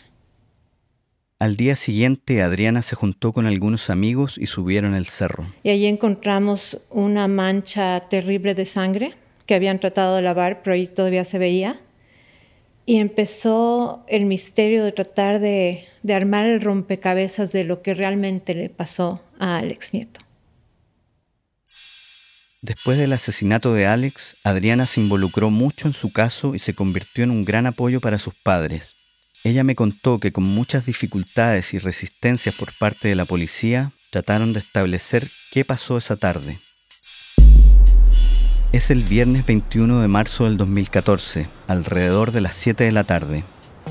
Al 1.39 1.57
día 1.57 1.75
siguiente, 1.75 2.43
Adriana 2.43 2.83
se 2.83 2.97
juntó 2.97 3.33
con 3.33 3.47
algunos 3.47 3.89
amigos 3.89 4.37
y 4.37 4.47
subieron 4.47 4.95
el 4.95 5.07
cerro. 5.07 5.47
Y 5.63 5.71
allí 5.71 5.87
encontramos 5.87 6.83
una 6.91 7.29
mancha 7.29 7.99
terrible 8.11 8.55
de 8.55 8.67
sangre 8.67 9.15
que 9.47 9.55
habían 9.55 9.81
tratado 9.81 10.17
de 10.17 10.23
lavar, 10.23 10.63
pero 10.63 10.75
ahí 10.75 10.87
todavía 10.87 11.25
se 11.25 11.39
veía. 11.39 11.81
Y 12.91 12.97
empezó 12.97 14.05
el 14.09 14.27
misterio 14.27 14.85
de 14.85 14.91
tratar 14.91 15.39
de, 15.39 15.87
armar 16.13 16.47
el 16.47 16.61
rompecabezas 16.61 17.53
de 17.53 17.63
lo 17.63 17.83
que 17.83 17.95
realmente 17.95 18.53
le 18.53 18.69
pasó 18.69 19.23
a 19.39 19.59
Alex 19.59 19.95
Nieto. 19.95 20.19
Después 22.63 22.99
del 22.99 23.13
asesinato 23.13 23.75
de 23.75 23.87
Alex, 23.87 24.39
Adriana 24.43 24.87
se 24.87 25.01
involucró 25.01 25.51
mucho 25.51 25.87
en 25.87 25.95
su 25.95 26.13
caso 26.13 26.57
y 26.57 26.59
se 26.59 26.75
convirtió 26.75 27.23
en 27.23 27.31
un 27.31 27.45
gran 27.45 27.67
apoyo 27.67 28.01
para 28.01 28.19
sus 28.19 28.35
padres. 28.35 28.97
Ella 29.45 29.63
me 29.63 29.77
contó 29.77 30.19
que 30.19 30.33
con 30.33 30.43
muchas 30.43 30.85
dificultades 30.87 31.73
y 31.75 31.79
resistencias 31.79 32.57
por 32.57 32.77
parte 32.77 33.07
de 33.07 33.15
la 33.15 33.25
policía, 33.25 33.93
trataron 34.11 34.53
de 34.53 34.59
establecer 34.59 35.31
qué 35.53 35.65
pasó 35.65 35.97
esa 35.97 36.17
tarde. 36.17 36.59
Es 38.73 38.93
el 38.93 39.03
viernes 39.03 39.45
21 39.47 40.01
de 40.01 40.07
marzo 40.07 40.45
del 40.45 40.57
2014, 40.57 41.49
alrededor 41.67 42.31
de 42.31 42.41
las 42.41 42.55
7 42.55 42.85
de 42.85 42.93
la 42.93 43.03
tarde. 43.03 43.43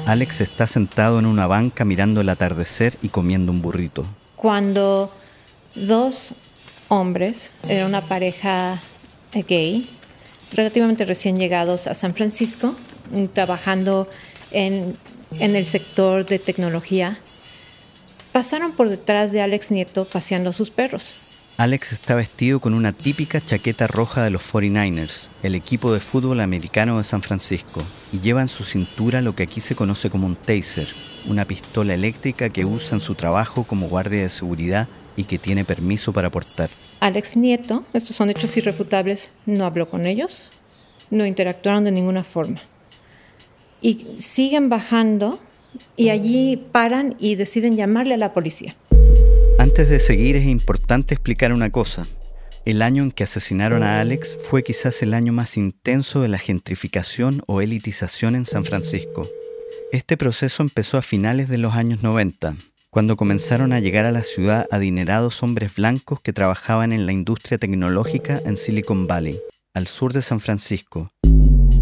Alex 0.06 0.40
está 0.40 0.68
sentado 0.68 1.20
en 1.20 1.26
una 1.26 1.48
banca 1.48 1.84
mirando 1.84 2.22
el 2.22 2.30
atardecer 2.30 2.98
y 3.02 3.10
comiendo 3.10 3.52
un 3.52 3.62
burrito. 3.62 4.06
Cuando 4.38 5.14
dos 5.76 6.34
hombres, 6.88 7.52
era 7.68 7.86
una 7.88 8.08
pareja 8.08 8.80
gay, 9.50 9.90
relativamente 10.54 11.04
recién 11.04 11.36
llegados 11.36 11.86
a 11.88 11.94
San 11.94 12.14
Francisco, 12.14 12.74
trabajando 13.34 14.10
en, 14.52 14.96
en 15.40 15.58
el 15.58 15.66
sector 15.66 16.26
de 16.26 16.40
tecnología, 16.40 17.20
pasaron 18.32 18.72
por 18.72 18.88
detrás 18.88 19.34
de 19.34 19.42
Alex 19.42 19.72
Nieto 19.72 20.06
paseando 20.06 20.54
sus 20.54 20.70
perros. 20.70 21.18
Alex 21.60 21.92
está 21.92 22.16
vestido 22.16 22.62
con 22.62 22.74
una 22.74 22.94
típica 22.94 23.44
chaqueta 23.44 23.86
roja 23.86 24.24
de 24.24 24.30
los 24.30 24.50
49ers, 24.50 25.28
el 25.44 25.56
equipo 25.56 25.92
de 25.92 26.00
fútbol 26.00 26.40
americano 26.40 26.98
de 26.98 27.04
San 27.04 27.22
Francisco, 27.22 27.82
y 28.14 28.22
lleva 28.22 28.42
en 28.42 28.48
su 28.48 28.64
cintura 28.64 29.22
lo 29.22 29.36
que 29.36 29.44
aquí 29.44 29.60
se 29.60 29.76
conoce 29.76 30.10
como 30.10 30.26
un 30.26 30.38
taser, 30.38 30.88
una 31.28 31.44
pistola 31.44 31.94
eléctrica 31.94 32.48
que 32.48 32.64
usa 32.64 32.96
en 32.96 33.02
su 33.02 33.14
trabajo 33.14 33.66
como 33.66 33.90
guardia 33.90 34.22
de 34.22 34.30
seguridad 34.30 34.88
y 35.18 35.26
que 35.26 35.38
tiene 35.38 35.66
permiso 35.66 36.14
para 36.14 36.30
portar. 36.30 36.70
Alex 37.02 37.36
Nieto, 37.36 37.84
estos 37.92 38.16
son 38.16 38.30
hechos 38.30 38.56
irrefutables, 38.56 39.30
no 39.46 39.66
habló 39.66 39.90
con 39.90 40.06
ellos, 40.06 40.52
no 41.12 41.26
interactuaron 41.26 41.84
de 41.84 41.92
ninguna 41.92 42.24
forma. 42.24 42.62
Y 43.82 44.08
siguen 44.18 44.70
bajando 44.70 45.38
y 45.98 46.08
allí 46.08 46.56
paran 46.72 47.18
y 47.20 47.36
deciden 47.36 47.76
llamarle 47.76 48.14
a 48.14 48.18
la 48.18 48.34
policía. 48.34 48.76
Antes 49.70 49.88
de 49.88 50.00
seguir 50.00 50.36
es 50.36 50.48
importante 50.48 51.14
explicar 51.14 51.54
una 51.54 51.70
cosa. 51.70 52.08
El 52.66 52.82
año 52.82 53.04
en 53.04 53.12
que 53.12 53.24
asesinaron 53.24 53.84
a 53.84 54.00
Alex 54.00 54.40
fue 54.42 54.64
quizás 54.64 55.04
el 55.04 55.14
año 55.14 55.32
más 55.32 55.58
intenso 55.58 56.24
de 56.24 56.28
la 56.28 56.40
gentrificación 56.40 57.44
o 57.46 57.62
elitización 57.62 58.36
en 58.36 58.48
San 58.48 58.66
Francisco. 58.66 59.28
Este 59.92 60.18
proceso 60.18 60.64
empezó 60.64 60.98
a 60.98 61.04
finales 61.04 61.50
de 61.50 61.60
los 61.60 61.76
años 61.76 62.02
90, 62.02 62.56
cuando 62.90 63.16
comenzaron 63.16 63.72
a 63.72 63.80
llegar 63.80 64.06
a 64.06 64.12
la 64.12 64.24
ciudad 64.24 64.66
adinerados 64.72 65.44
hombres 65.44 65.76
blancos 65.76 66.20
que 66.20 66.34
trabajaban 66.34 66.92
en 66.92 67.06
la 67.06 67.12
industria 67.12 67.60
tecnológica 67.60 68.42
en 68.46 68.58
Silicon 68.58 69.06
Valley, 69.06 69.40
al 69.76 69.86
sur 69.86 70.14
de 70.14 70.24
San 70.24 70.40
Francisco. 70.40 71.12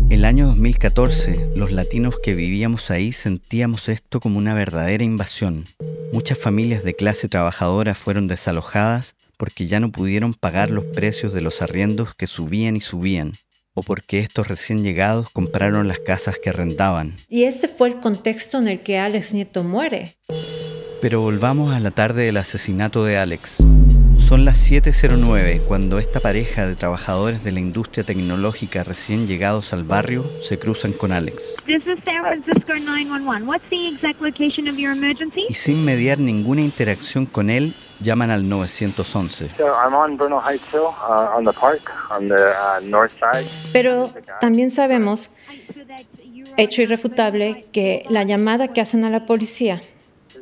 El 0.09 0.23
año 0.23 0.45
2014, 0.47 1.49
los 1.53 1.73
latinos 1.73 2.15
que 2.23 2.33
vivíamos 2.33 2.91
ahí 2.91 3.11
sentíamos 3.11 3.89
esto 3.89 4.21
como 4.21 4.37
una 4.37 4.53
verdadera 4.53 5.03
invasión. 5.03 5.65
Muchas 6.13 6.37
familias 6.37 6.85
de 6.85 6.95
clase 6.95 7.27
trabajadora 7.27 7.93
fueron 7.93 8.27
desalojadas 8.27 9.15
porque 9.35 9.67
ya 9.67 9.81
no 9.81 9.91
pudieron 9.91 10.33
pagar 10.33 10.69
los 10.69 10.85
precios 10.85 11.33
de 11.33 11.41
los 11.41 11.61
arriendos 11.61 12.15
que 12.15 12.25
subían 12.25 12.77
y 12.77 12.81
subían, 12.81 13.33
o 13.73 13.83
porque 13.83 14.19
estos 14.19 14.47
recién 14.47 14.81
llegados 14.81 15.29
compraron 15.29 15.89
las 15.89 15.99
casas 15.99 16.39
que 16.41 16.51
arrendaban. 16.51 17.13
Y 17.27 17.43
ese 17.43 17.67
fue 17.67 17.89
el 17.89 17.99
contexto 17.99 18.59
en 18.59 18.69
el 18.69 18.79
que 18.79 18.97
Alex 18.99 19.33
Nieto 19.33 19.65
muere. 19.65 20.15
Pero 21.01 21.19
volvamos 21.19 21.75
a 21.75 21.81
la 21.81 21.91
tarde 21.91 22.23
del 22.23 22.37
asesinato 22.37 23.03
de 23.03 23.17
Alex. 23.17 23.57
Son 24.27 24.43
las 24.43 24.69
7.09 24.69 25.61
cuando 25.69 25.99
esta 25.99 26.19
pareja 26.19 26.67
de 26.67 26.75
trabajadores 26.75 27.45
de 27.45 27.53
la 27.53 27.61
industria 27.61 28.03
tecnológica 28.03 28.83
recién 28.83 29.25
llegados 29.25 29.71
al 29.71 29.85
barrio 29.85 30.25
se 30.41 30.59
cruzan 30.59 30.91
con 30.91 31.13
Alex. 31.13 31.55
Y 35.47 35.53
sin 35.53 35.85
mediar 35.85 36.19
ninguna 36.19 36.59
interacción 36.59 37.25
con 37.25 37.49
él, 37.49 37.73
llaman 38.01 38.29
al 38.29 38.49
911. 38.49 39.47
Pero 43.71 44.13
también 44.41 44.71
sabemos, 44.71 45.31
hecho 46.57 46.81
irrefutable, 46.81 47.65
que 47.71 48.03
la 48.09 48.23
llamada 48.23 48.73
que 48.73 48.81
hacen 48.81 49.05
a 49.05 49.09
la 49.09 49.25
policía, 49.25 49.79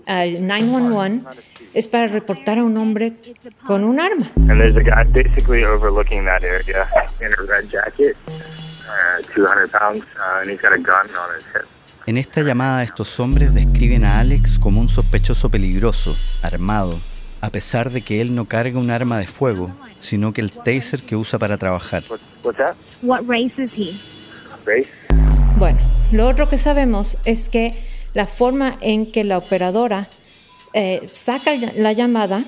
al 0.07 0.47
911, 0.47 1.23
es 1.75 1.89
para 1.89 2.07
reportar 2.07 2.57
a 2.57 2.63
un 2.63 2.77
hombre 2.77 3.13
con 3.67 3.83
un 3.83 3.99
arma. 3.99 4.31
And 4.47 4.59
there's 4.59 4.77
a 4.77 4.81
guy 4.81 5.03
basically 5.03 5.63
overlooking 5.65 6.23
that 6.25 6.41
area 6.41 6.87
in 7.19 7.27
a 7.27 7.43
red 7.43 7.69
jacket, 7.69 8.15
uh, 8.87 9.21
200 9.35 9.69
pounds, 9.69 9.99
uh, 9.99 10.41
and 10.41 10.49
he's 10.49 10.61
got 10.61 10.71
a 10.71 10.77
gun 10.77 11.05
on 11.15 11.35
his 11.37 11.45
hip. 11.53 11.65
En 12.07 12.17
esta 12.17 12.43
llamada 12.43 12.83
estos 12.83 13.19
hombres 13.19 13.53
describen 13.53 14.05
a 14.05 14.19
Alex 14.19 14.57
como 14.57 14.79
un 14.79 14.87
sospechoso 14.87 15.49
peligroso, 15.49 16.15
armado, 16.41 16.97
a 17.41 17.49
pesar 17.49 17.89
de 17.89 18.01
que 18.01 18.21
él 18.21 18.35
no 18.35 18.45
carga 18.45 18.79
un 18.79 18.89
arma 18.89 19.19
de 19.19 19.27
fuego, 19.27 19.75
sino 19.99 20.31
que 20.31 20.41
el 20.41 20.51
taser 20.51 21.01
que 21.01 21.15
usa 21.15 21.39
para 21.39 21.57
trabajar. 21.57 22.03
What's 22.43 22.57
that? 22.57 22.75
What 23.01 23.23
race 23.27 23.53
is 23.57 23.71
he? 23.75 23.99
Race? 24.65 24.91
Bueno, 25.57 25.79
lo 26.11 26.27
otro 26.27 26.47
que 26.47 26.57
sabemos 26.57 27.17
es 27.25 27.49
que 27.49 27.71
la 28.13 28.27
forma 28.27 28.77
en 28.81 29.11
que 29.11 29.23
la 29.23 29.37
operadora 29.37 30.07
eh, 30.75 31.07
saca 31.07 31.51
la 31.75 31.93
llamada 31.93 32.43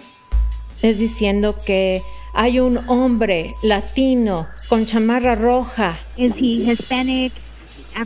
es 0.82 1.00
diciendo 1.00 1.56
que 1.66 2.04
hay 2.34 2.60
un 2.60 2.78
hombre 2.88 3.56
latino 3.64 4.48
con 4.68 4.86
chamarra 4.86 5.34
roja. 5.36 5.98
Is 6.18 6.34
he 6.36 6.70
Hispanic? 6.70 7.34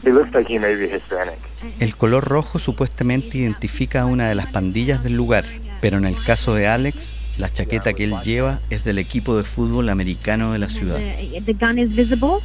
He 0.03 0.09
looks 0.11 0.31
like 0.33 0.47
he 0.47 0.59
may 0.59 0.75
be 0.75 0.85
Hispanic. 0.85 1.39
El 1.79 1.97
color 1.97 2.23
rojo 2.23 2.59
supuestamente 2.59 3.39
identifica 3.39 4.03
a 4.03 4.05
una 4.05 4.29
de 4.29 4.35
las 4.35 4.49
pandillas 4.51 5.03
del 5.03 5.17
lugar, 5.17 5.43
pero 5.81 5.97
en 5.97 6.05
el 6.05 6.15
caso 6.23 6.53
de 6.53 6.67
Alex, 6.67 7.13
la 7.39 7.49
chaqueta 7.49 7.93
que 7.93 8.05
él 8.05 8.13
lleva 8.23 8.61
es 8.69 8.83
del 8.83 8.99
equipo 8.99 9.35
de 9.35 9.43
fútbol 9.43 9.89
americano 9.89 10.53
de 10.53 10.59
la 10.59 10.69
ciudad. 10.69 10.97
The, 10.97 11.41
the 11.41 11.53
gun 11.53 11.79
is 11.79 11.95
visible. 11.95 12.37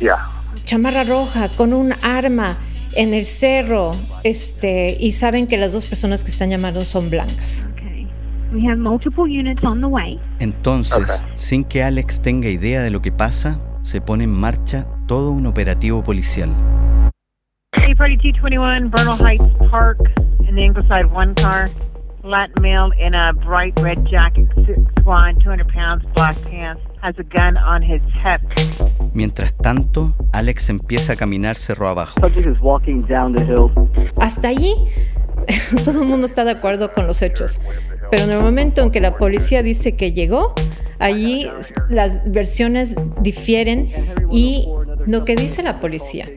Yeah. 0.00 0.26
Chamarra 0.64 1.04
roja 1.04 1.48
con 1.50 1.74
un 1.74 1.92
arma 2.02 2.58
en 2.94 3.14
el 3.14 3.26
cerro, 3.26 3.90
este, 4.24 4.96
y 4.98 5.12
saben 5.12 5.46
que 5.46 5.56
las 5.56 5.72
dos 5.72 5.86
personas 5.86 6.24
que 6.24 6.30
están 6.30 6.50
llamando 6.50 6.80
son 6.80 7.10
blancas. 7.10 7.64
Okay. 7.72 8.08
We 8.52 8.66
have 8.66 8.78
multiple 8.78 9.24
units 9.24 9.62
on 9.64 9.80
the 9.80 9.86
way. 9.86 10.18
Entonces, 10.40 10.96
Ok. 10.98 11.30
sin 11.34 11.64
que 11.64 11.82
Alex 11.82 12.20
tenga 12.20 12.48
idea 12.48 12.82
de 12.82 12.90
lo 12.90 13.00
que 13.00 13.12
pasa, 13.12 13.58
se 13.82 14.00
pone 14.00 14.24
en 14.24 14.32
marcha 14.32 14.86
todo 15.06 15.30
un 15.30 15.46
operativo 15.46 16.02
policial. 16.02 16.50
C4221, 17.74 18.90
Vernal 18.96 19.18
Heights 19.18 19.70
Park, 19.70 19.98
in 20.48 20.54
the 20.54 20.62
Ingleside 20.64 21.06
one 21.12 21.34
car. 21.34 21.70
Latin 22.22 22.62
male 22.62 22.92
in 22.98 23.14
a 23.14 23.32
bright 23.32 23.72
red 23.80 24.06
jacket, 24.06 24.46
six 24.66 24.78
one, 25.04 25.38
200 25.40 25.68
pounds, 25.68 26.04
black 26.14 26.40
pants, 26.42 26.82
has 27.02 27.14
a 27.18 27.22
gun 27.22 27.56
on 27.56 27.82
his 27.82 28.02
hip. 28.22 28.40
Mientras 29.14 29.54
tanto, 29.54 30.14
Alex 30.32 30.68
empieza 30.68 31.14
a 31.14 31.16
caminar 31.16 31.56
cerro 31.56 31.88
abajo. 31.88 32.20
Is 32.26 32.60
walking 32.60 33.02
down 33.08 33.32
the 33.32 33.44
hill. 33.44 33.70
Hasta 34.20 34.48
allí 34.48 34.74
todo 35.84 36.02
el 36.02 36.08
mundo 36.08 36.26
está 36.26 36.44
de 36.44 36.52
acuerdo 36.52 36.92
con 36.92 37.06
los 37.06 37.22
hechos, 37.22 37.58
pero 38.10 38.24
en 38.24 38.32
el 38.32 38.40
momento 38.40 38.82
en 38.82 38.90
que 38.90 39.00
la 39.00 39.16
policía 39.16 39.62
dice 39.62 39.96
que 39.96 40.12
llegó, 40.12 40.54
allí 40.98 41.48
las 41.88 42.20
versiones 42.30 42.96
difieren 43.20 43.90
y 44.30 44.68
lo 45.06 45.24
que 45.24 45.36
dice 45.36 45.62
la 45.62 45.80
policía 45.80 46.28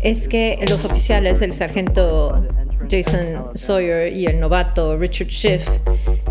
es 0.00 0.28
que 0.28 0.58
los 0.68 0.84
oficiales, 0.84 1.42
el 1.42 1.52
sargento 1.52 2.46
Jason 2.90 3.50
Sawyer 3.54 4.12
y 4.12 4.26
el 4.26 4.40
novato 4.40 4.96
Richard 4.96 5.30
Schiff, 5.30 5.66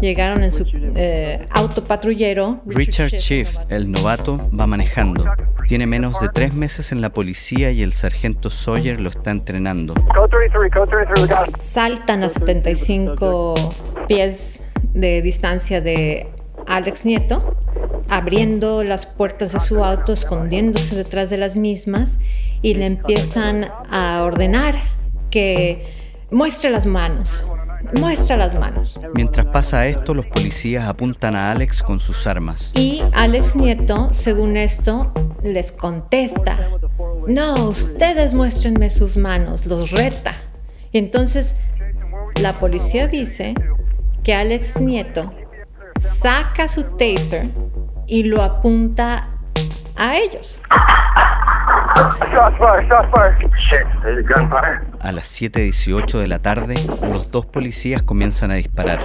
llegaron 0.01 0.43
en 0.43 0.51
su 0.51 0.65
eh, 0.95 1.45
auto 1.51 1.83
patrullero. 1.85 2.61
Richard 2.65 3.11
Schiff, 3.17 3.57
el 3.69 3.91
novato, 3.91 4.49
va 4.57 4.67
manejando. 4.67 5.25
Tiene 5.67 5.85
menos 5.85 6.19
de 6.19 6.27
tres 6.29 6.53
meses 6.53 6.91
en 6.91 7.01
la 7.01 7.11
policía 7.11 7.71
y 7.71 7.81
el 7.83 7.93
sargento 7.93 8.49
Sawyer 8.49 8.99
lo 8.99 9.09
está 9.09 9.31
entrenando. 9.31 9.93
Code 9.93 10.29
33, 10.29 10.71
code 10.73 10.89
33, 10.89 11.21
we 11.21 11.27
got 11.27 11.47
him. 11.47 11.53
saltan 11.59 12.23
a 12.23 12.29
75 12.29 13.53
pies 14.07 14.61
de 14.93 15.21
distancia 15.21 15.79
de 15.79 16.27
Alex 16.67 17.05
Nieto, 17.05 17.55
abriendo 18.09 18.83
las 18.83 19.05
puertas 19.05 19.53
de 19.53 19.59
su 19.59 19.83
auto, 19.83 20.13
escondiéndose 20.13 20.95
detrás 20.95 21.29
de 21.29 21.37
las 21.37 21.57
mismas 21.57 22.19
y 22.61 22.73
le 22.73 22.85
empiezan 22.85 23.69
a 23.89 24.23
ordenar 24.23 24.75
que 25.29 26.08
muestre 26.31 26.69
las 26.69 26.85
manos, 26.85 27.45
muestra 27.95 28.37
las 28.37 28.55
manos. 28.55 28.99
Mientras 29.13 29.45
pasa 29.47 29.87
esto, 29.87 30.13
los 30.13 30.25
policías 30.27 30.87
apuntan 30.87 31.35
a 31.35 31.51
Alex 31.51 31.81
con 31.83 31.99
sus 31.99 32.27
armas. 32.27 32.71
Y 32.75 33.01
Alex 33.13 33.55
Nieto, 33.55 34.09
según 34.13 34.57
esto, 34.57 35.11
les 35.43 35.71
contesta, 35.71 36.69
no, 37.27 37.69
ustedes 37.69 38.33
muéstrenme 38.33 38.89
sus 38.89 39.17
manos, 39.17 39.65
los 39.65 39.91
reta. 39.91 40.35
Y 40.91 40.97
entonces 40.97 41.55
la 42.35 42.59
policía 42.59 43.07
dice 43.07 43.53
que 44.23 44.33
Alex 44.33 44.79
Nieto 44.79 45.33
saca 45.99 46.67
su 46.67 46.83
taser 46.83 47.51
y 48.07 48.23
lo 48.23 48.41
apunta 48.41 49.29
a 49.95 50.17
ellos. 50.17 50.61
Shots 51.99 52.57
shots. 52.87 53.09
Shit, 53.69 53.85
a 54.05 54.21
gunfire. 54.21 54.79
A 55.01 55.11
las 55.11 55.41
7.18 55.41 56.19
de 56.19 56.27
la 56.27 56.39
tarde, 56.39 56.75
los 57.01 57.29
dos 57.29 57.45
policías 57.45 58.01
comienzan 58.03 58.51
a 58.51 58.55
disparar. 58.55 58.99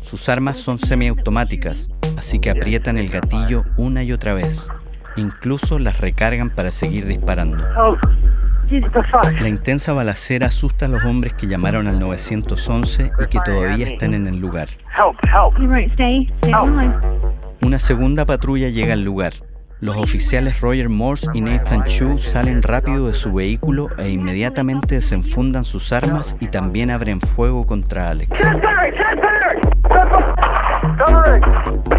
Sus 0.00 0.28
armas 0.28 0.56
son 0.56 0.78
semiautomáticas, 0.78 1.88
así 2.16 2.38
que 2.38 2.50
aprietan 2.50 2.98
el 2.98 3.08
gatillo 3.08 3.64
una 3.76 4.04
y 4.04 4.12
otra 4.12 4.34
vez. 4.34 4.68
Incluso 5.16 5.80
las 5.80 6.00
recargan 6.00 6.50
para 6.50 6.70
seguir 6.70 7.06
disparando. 7.06 7.64
Oh? 7.76 7.96
La 9.40 9.48
intensa 9.48 9.92
balacera 9.92 10.46
asusta 10.46 10.86
a 10.86 10.88
los 10.88 11.04
hombres 11.04 11.34
que 11.34 11.48
llamaron 11.48 11.88
al 11.88 11.98
911 11.98 13.10
y 13.18 13.26
que 13.26 13.40
todavía 13.44 13.86
están 13.86 14.14
en 14.14 14.28
el 14.28 14.38
lugar. 14.38 14.68
Help, 14.96 15.16
help. 15.24 15.58
You're 15.58 15.74
right. 15.74 15.92
Stay. 15.94 16.32
Stay 16.38 16.52
alive. 16.52 16.94
Una 17.62 17.80
segunda 17.80 18.24
patrulla 18.24 18.68
llega 18.68 18.92
al 18.92 19.02
lugar. 19.02 19.32
Los 19.80 19.98
oficiales 19.98 20.62
Roger 20.62 20.88
Morse 20.88 21.26
y 21.34 21.42
Nathan 21.42 21.84
Chu 21.84 22.16
salen 22.16 22.62
rápido 22.62 23.08
de 23.08 23.14
su 23.14 23.30
vehículo 23.34 23.88
e 23.98 24.08
inmediatamente 24.08 24.94
desenfundan 24.94 25.66
sus 25.66 25.92
armas 25.92 26.34
y 26.40 26.46
también 26.46 26.90
abren 26.90 27.20
fuego 27.20 27.66
contra 27.66 28.08
Alex. 28.08 28.30
Shots 28.38 28.60
fired, 28.62 28.94
shots 28.96 29.20
fired. 29.20 29.60
Covering. 30.96 31.42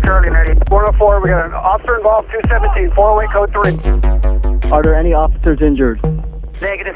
Charlie 0.01 0.31
90. 0.31 0.65
404, 0.67 1.21
we 1.21 1.29
got 1.29 1.45
an 1.45 1.53
officer 1.53 1.97
involved, 1.97 2.27
217, 2.31 2.91
408, 2.95 3.31
code 3.31 3.51
3. 4.63 4.71
Are 4.71 4.81
there 4.81 4.95
any 4.95 5.13
officers 5.13 5.61
injured? 5.61 6.01
Negative. 6.59 6.95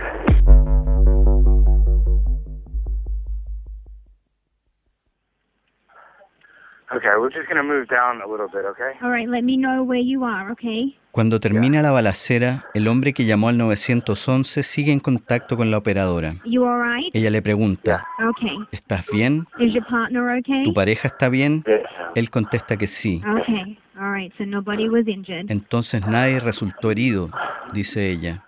Okay, 6.93 7.07
we're 7.17 7.29
just 7.31 7.47
gonna 7.47 7.63
move 7.63 7.87
down 7.87 8.21
a 8.21 8.27
little 8.27 8.47
bit, 8.49 8.65
okay? 8.65 8.97
All 9.01 9.09
right. 9.11 9.27
Let 9.27 9.43
me 9.43 9.55
know 9.55 9.81
where 9.83 10.01
you 10.01 10.25
are. 10.25 10.51
Okay. 10.51 10.97
Cuando 11.11 11.39
termina 11.39 11.81
la 11.81 11.91
balacera, 11.91 12.65
el 12.73 12.87
hombre 12.89 13.13
que 13.13 13.23
llamó 13.23 13.47
al 13.47 13.57
911 13.57 14.61
sigue 14.63 14.91
en 14.91 14.99
contacto 14.99 15.55
con 15.55 15.71
la 15.71 15.77
operadora. 15.77 16.35
You 16.43 16.65
all 16.65 16.81
right? 16.81 17.15
Ella 17.15 17.29
le 17.29 17.41
pregunta, 17.41 18.05
Okay. 18.29 18.57
¿estás 18.71 19.05
bien? 19.11 19.47
Is 19.59 19.73
your 19.73 19.85
partner 19.87 20.37
okay? 20.39 20.63
¿Tu 20.63 20.73
pareja 20.73 21.07
está 21.07 21.29
bien? 21.29 21.63
Yes. 21.65 21.81
Él 22.15 22.29
contesta 22.29 22.75
que 22.77 22.87
sí. 22.87 23.21
Okay. 23.41 23.77
All 23.97 24.11
right. 24.13 24.33
So 24.37 24.45
nobody 24.45 24.89
was 24.89 25.07
injured. 25.07 25.49
Entonces 25.49 26.05
nadie 26.05 26.41
resultó 26.41 26.91
herido, 26.91 27.29
dice 27.73 28.09
ella. 28.09 28.43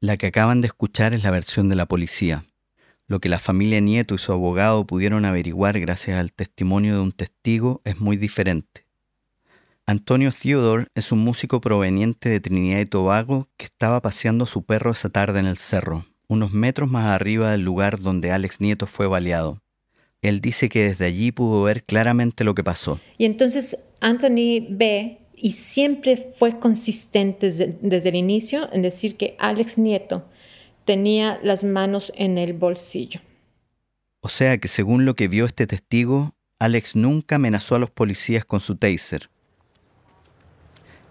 La 0.00 0.16
que 0.16 0.26
acaban 0.28 0.62
de 0.62 0.68
escuchar 0.68 1.12
es 1.12 1.24
la 1.24 1.30
versión 1.30 1.68
de 1.68 1.76
la 1.76 1.84
policía. 1.86 2.42
Lo 3.08 3.20
que 3.20 3.28
la 3.28 3.38
familia 3.38 3.80
Nieto 3.80 4.16
y 4.16 4.18
su 4.18 4.32
abogado 4.32 4.84
pudieron 4.84 5.24
averiguar 5.24 5.78
gracias 5.78 6.18
al 6.18 6.32
testimonio 6.32 6.94
de 6.94 7.00
un 7.00 7.12
testigo 7.12 7.80
es 7.84 8.00
muy 8.00 8.16
diferente. 8.16 8.84
Antonio 9.86 10.32
Theodore 10.32 10.88
es 10.96 11.12
un 11.12 11.20
músico 11.20 11.60
proveniente 11.60 12.28
de 12.28 12.40
Trinidad 12.40 12.80
y 12.80 12.86
Tobago 12.86 13.48
que 13.56 13.66
estaba 13.66 14.02
paseando 14.02 14.42
a 14.42 14.48
su 14.48 14.64
perro 14.64 14.90
esa 14.90 15.10
tarde 15.10 15.38
en 15.38 15.46
el 15.46 15.56
cerro, 15.56 16.04
unos 16.26 16.50
metros 16.50 16.90
más 16.90 17.06
arriba 17.06 17.52
del 17.52 17.60
lugar 17.60 18.00
donde 18.00 18.32
Alex 18.32 18.60
Nieto 18.60 18.88
fue 18.88 19.06
baleado. 19.06 19.62
Él 20.20 20.40
dice 20.40 20.68
que 20.68 20.88
desde 20.88 21.04
allí 21.04 21.30
pudo 21.30 21.62
ver 21.62 21.84
claramente 21.84 22.42
lo 22.42 22.56
que 22.56 22.64
pasó. 22.64 22.98
Y 23.18 23.26
entonces 23.26 23.78
Anthony 24.00 24.66
ve 24.68 25.20
y 25.36 25.52
siempre 25.52 26.32
fue 26.34 26.58
consistente 26.58 27.46
desde, 27.46 27.78
desde 27.80 28.08
el 28.08 28.16
inicio 28.16 28.68
en 28.72 28.82
decir 28.82 29.16
que 29.16 29.36
Alex 29.38 29.78
Nieto 29.78 30.24
tenía 30.86 31.38
las 31.42 31.64
manos 31.64 32.12
en 32.16 32.38
el 32.38 32.54
bolsillo. 32.54 33.20
O 34.22 34.30
sea 34.30 34.56
que 34.56 34.68
según 34.68 35.04
lo 35.04 35.14
que 35.14 35.28
vio 35.28 35.44
este 35.44 35.66
testigo, 35.66 36.34
Alex 36.58 36.96
nunca 36.96 37.36
amenazó 37.36 37.74
a 37.74 37.78
los 37.78 37.90
policías 37.90 38.46
con 38.46 38.60
su 38.60 38.76
taser. 38.76 39.28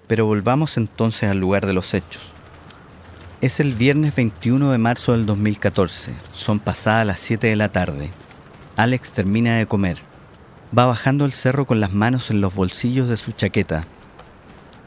Pero 0.07 0.25
volvamos 0.25 0.77
entonces 0.77 1.29
al 1.29 1.39
lugar 1.39 1.67
de 1.67 1.73
los 1.73 1.93
hechos. 1.93 2.23
Es 3.41 3.59
el 3.59 3.73
viernes 3.73 4.15
21 4.15 4.71
de 4.71 4.77
marzo 4.77 5.11
del 5.11 5.25
2014. 5.25 6.13
Son 6.33 6.59
pasadas 6.59 7.05
las 7.05 7.19
7 7.19 7.47
de 7.47 7.55
la 7.55 7.69
tarde. 7.69 8.09
Alex 8.77 9.11
termina 9.11 9.57
de 9.57 9.67
comer. 9.67 9.97
Va 10.77 10.85
bajando 10.85 11.25
el 11.25 11.33
cerro 11.33 11.65
con 11.65 11.79
las 11.79 11.93
manos 11.93 12.31
en 12.31 12.41
los 12.41 12.55
bolsillos 12.55 13.07
de 13.07 13.17
su 13.17 13.33
chaqueta. 13.33 13.85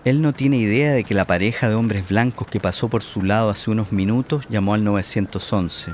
Él 0.08 0.22
no 0.22 0.32
tiene 0.32 0.56
idea 0.56 0.92
de 0.92 1.04
que 1.04 1.12
la 1.12 1.26
pareja 1.26 1.68
de 1.68 1.74
hombres 1.74 2.08
blancos 2.08 2.48
que 2.48 2.60
pasó 2.60 2.88
por 2.88 3.02
su 3.02 3.22
lado 3.22 3.50
hace 3.50 3.70
unos 3.70 3.92
minutos 3.92 4.46
llamó 4.48 4.72
al 4.72 4.82
911. 4.82 5.92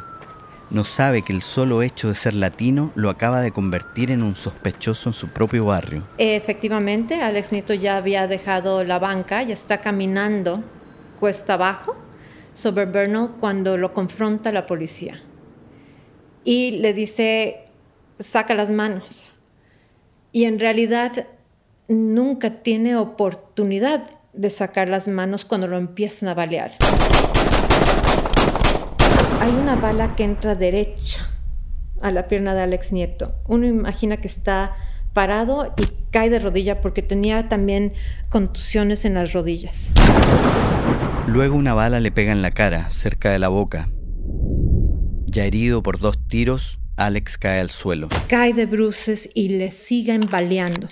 No 0.71 0.85
sabe 0.85 1.23
que 1.23 1.33
el 1.33 1.43
solo 1.43 1.83
hecho 1.83 2.11
de 2.11 2.15
ser 2.15 2.35
latino 2.35 2.93
lo 2.95 3.11
acaba 3.11 3.41
de 3.41 3.51
convertir 3.51 4.13
en 4.13 4.23
un 4.23 4.37
sospechoso 4.37 5.09
en 5.09 5.15
su 5.15 5.31
propio 5.31 5.65
barrio. 5.65 6.07
Efectivamente, 6.19 7.23
Alex 7.23 7.51
Nieto 7.51 7.75
ya 7.75 7.97
había 7.97 8.29
dejado 8.29 8.85
la 8.85 9.01
banca, 9.01 9.43
ya 9.43 9.53
está 9.55 9.81
caminando 9.81 10.63
cuesta 11.19 11.55
abajo 11.55 11.97
sobre 12.53 12.85
Bernal 12.85 13.33
cuando 13.41 13.77
lo 13.77 13.93
confronta 13.93 14.53
la 14.53 14.69
policía. 14.69 15.21
Y 16.45 16.79
le 16.79 16.93
dice, 16.93 17.65
saca 18.21 18.55
las 18.55 18.71
manos. 18.71 19.33
Y 20.31 20.45
en 20.45 20.61
realidad 20.61 21.27
nunca 21.89 22.63
tiene 22.63 22.97
oportunidad 22.97 24.11
de 24.33 24.51
sacar 24.51 24.89
las 24.89 25.09
manos 25.09 25.45
cuando 25.45 25.69
lo 25.69 25.79
empiezan 25.79 26.29
a 26.29 26.35
balear. 26.35 26.77
Hay 29.41 29.53
una 29.53 29.77
bala 29.77 30.17
que 30.17 30.25
entra 30.25 30.55
derecha 30.55 31.31
a 32.01 32.11
la 32.11 32.29
pierna 32.29 32.55
de 32.55 32.63
Alex 32.63 32.93
Nieto. 32.93 33.35
Uno 33.47 33.67
imagina 33.67 34.17
que 34.17 34.29
está 34.29 34.75
parado 35.13 35.73
y 35.77 35.87
cae 36.11 36.31
de 36.31 36.39
rodilla 36.39 36.81
porque 36.81 37.03
tenía 37.03 37.49
también 37.49 37.93
contusiones 38.29 39.05
en 39.05 39.15
las 39.15 39.33
rodillas. 39.33 39.93
Luego 41.27 41.57
una 41.57 41.75
bala 41.75 42.01
le 42.01 42.11
pega 42.11 42.33
en 42.33 42.43
la 42.43 42.51
cara, 42.51 42.91
cerca 42.91 43.31
de 43.31 43.39
la 43.39 43.49
boca. 43.49 43.89
Ya 45.27 45.45
herido 45.45 45.83
por 45.83 45.99
dos 45.99 46.19
tiros, 46.29 46.79
Alex 46.97 47.39
cae 47.39 47.61
al 47.61 47.71
suelo. 47.71 48.09
Cae 48.29 48.53
de 48.53 48.67
bruces 48.67 49.29
y 49.35 49.51
le 49.51 49.71
siguen 49.71 50.23
baleando. 50.31 50.89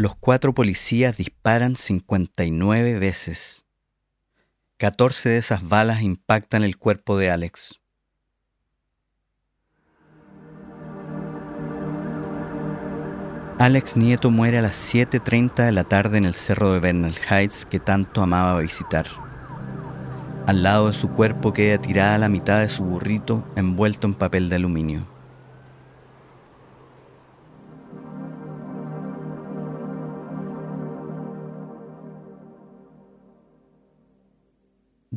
Los 0.00 0.16
cuatro 0.30 0.54
policías 0.54 1.16
disparan 1.16 1.74
59 1.74 3.00
veces. 3.00 3.64
14 4.76 5.28
de 5.28 5.38
esas 5.38 5.68
balas 5.68 6.02
impactan 6.02 6.62
el 6.62 6.78
cuerpo 6.78 7.18
de 7.18 7.32
Alex. 7.32 7.80
Alex 13.58 13.96
Nieto 13.96 14.30
muere 14.30 14.58
a 14.58 14.62
las 14.62 14.94
7.30 14.94 15.66
de 15.66 15.72
la 15.72 15.82
tarde 15.82 16.18
en 16.18 16.24
el 16.24 16.36
cerro 16.36 16.74
de 16.74 16.78
Bernal 16.78 17.16
Heights 17.28 17.66
que 17.66 17.80
tanto 17.80 18.22
amaba 18.22 18.60
visitar. 18.60 19.06
Al 20.46 20.62
lado 20.62 20.86
de 20.86 20.92
su 20.92 21.08
cuerpo 21.08 21.52
queda 21.52 21.78
tirada 21.78 22.18
la 22.18 22.28
mitad 22.28 22.60
de 22.60 22.68
su 22.68 22.84
burrito 22.84 23.44
envuelto 23.56 24.06
en 24.06 24.14
papel 24.14 24.48
de 24.48 24.54
aluminio. 24.54 25.08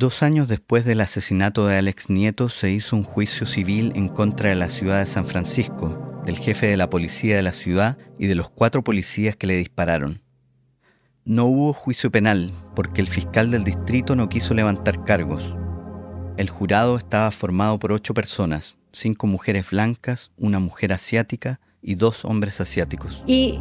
Dos 0.04 0.22
años 0.22 0.48
después 0.48 0.84
del 0.84 1.00
asesinato 1.00 1.66
de 1.66 1.78
Alex 1.78 2.10
Nieto 2.10 2.50
se 2.50 2.70
hizo 2.70 2.94
un 2.94 3.04
juicio 3.04 3.46
civil 3.46 3.90
en 3.94 4.10
contra 4.10 4.50
de 4.50 4.54
la 4.54 4.68
ciudad 4.68 4.98
de 4.98 5.06
San 5.06 5.24
Francisco, 5.24 6.20
del 6.26 6.36
jefe 6.36 6.66
de 6.66 6.76
la 6.76 6.90
policía 6.90 7.36
de 7.36 7.42
la 7.42 7.54
ciudad 7.54 7.96
y 8.18 8.26
de 8.26 8.34
los 8.34 8.50
cuatro 8.50 8.84
policías 8.84 9.34
que 9.34 9.46
le 9.46 9.56
dispararon. 9.56 10.20
No 11.24 11.46
hubo 11.46 11.72
juicio 11.72 12.12
penal 12.12 12.52
porque 12.76 13.00
el 13.00 13.08
fiscal 13.08 13.50
del 13.50 13.64
distrito 13.64 14.14
no 14.14 14.28
quiso 14.28 14.52
levantar 14.52 15.04
cargos. 15.04 15.54
El 16.36 16.50
jurado 16.50 16.98
estaba 16.98 17.30
formado 17.30 17.78
por 17.78 17.90
ocho 17.90 18.12
personas, 18.12 18.76
cinco 18.92 19.26
mujeres 19.26 19.70
blancas, 19.70 20.32
una 20.36 20.58
mujer 20.58 20.92
asiática 20.92 21.60
y 21.80 21.94
dos 21.94 22.26
hombres 22.26 22.60
asiáticos. 22.60 23.24
Y 23.26 23.58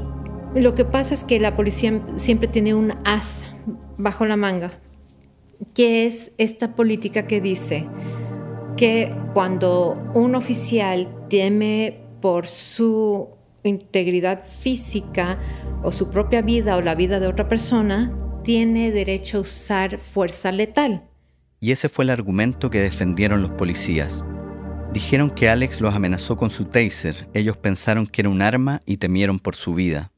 lo 0.56 0.76
que 0.76 0.84
pasa 0.84 1.14
es 1.14 1.24
que 1.24 1.40
la 1.40 1.56
policía 1.56 2.02
siempre 2.18 2.50
tiene 2.50 2.74
un 2.74 2.96
as 3.06 3.46
bajo 3.98 4.26
la 4.26 4.36
manga 4.36 4.83
que 5.74 6.06
es 6.06 6.34
esta 6.38 6.76
política 6.76 7.28
que 7.28 7.42
dice 7.42 7.88
que 8.78 9.14
cuando 9.34 10.12
un 10.14 10.36
oficial 10.36 11.28
teme 11.30 12.02
por 12.22 12.48
su 12.48 13.30
integridad 13.64 14.46
física 14.60 15.40
o 15.84 15.92
su 15.92 16.10
propia 16.10 16.42
vida 16.42 16.76
o 16.78 16.82
la 16.82 16.96
vida 16.96 17.20
de 17.20 17.28
otra 17.28 17.48
persona, 17.48 18.12
tiene 18.44 18.92
derecho 18.92 19.38
a 19.38 19.42
usar 19.42 20.00
fuerza 20.00 20.52
letal. 20.52 21.04
Y 21.60 21.72
ese 21.72 21.88
fue 21.88 22.04
el 22.06 22.10
argumento 22.10 22.70
que 22.70 22.82
defendieron 22.82 23.42
los 23.42 23.52
policías. 23.52 24.24
Dijeron 24.92 25.32
que 25.32 25.50
Alex 25.50 25.82
los 25.82 25.96
amenazó 25.96 26.36
con 26.36 26.50
su 26.50 26.66
taser. 26.66 27.28
Ellos 27.34 27.58
pensaron 27.58 28.06
que 28.06 28.22
era 28.22 28.30
un 28.30 28.42
arma 28.42 28.82
y 28.86 28.98
temieron 28.98 29.40
por 29.40 29.56
su 29.56 29.74
vida. 29.74 30.12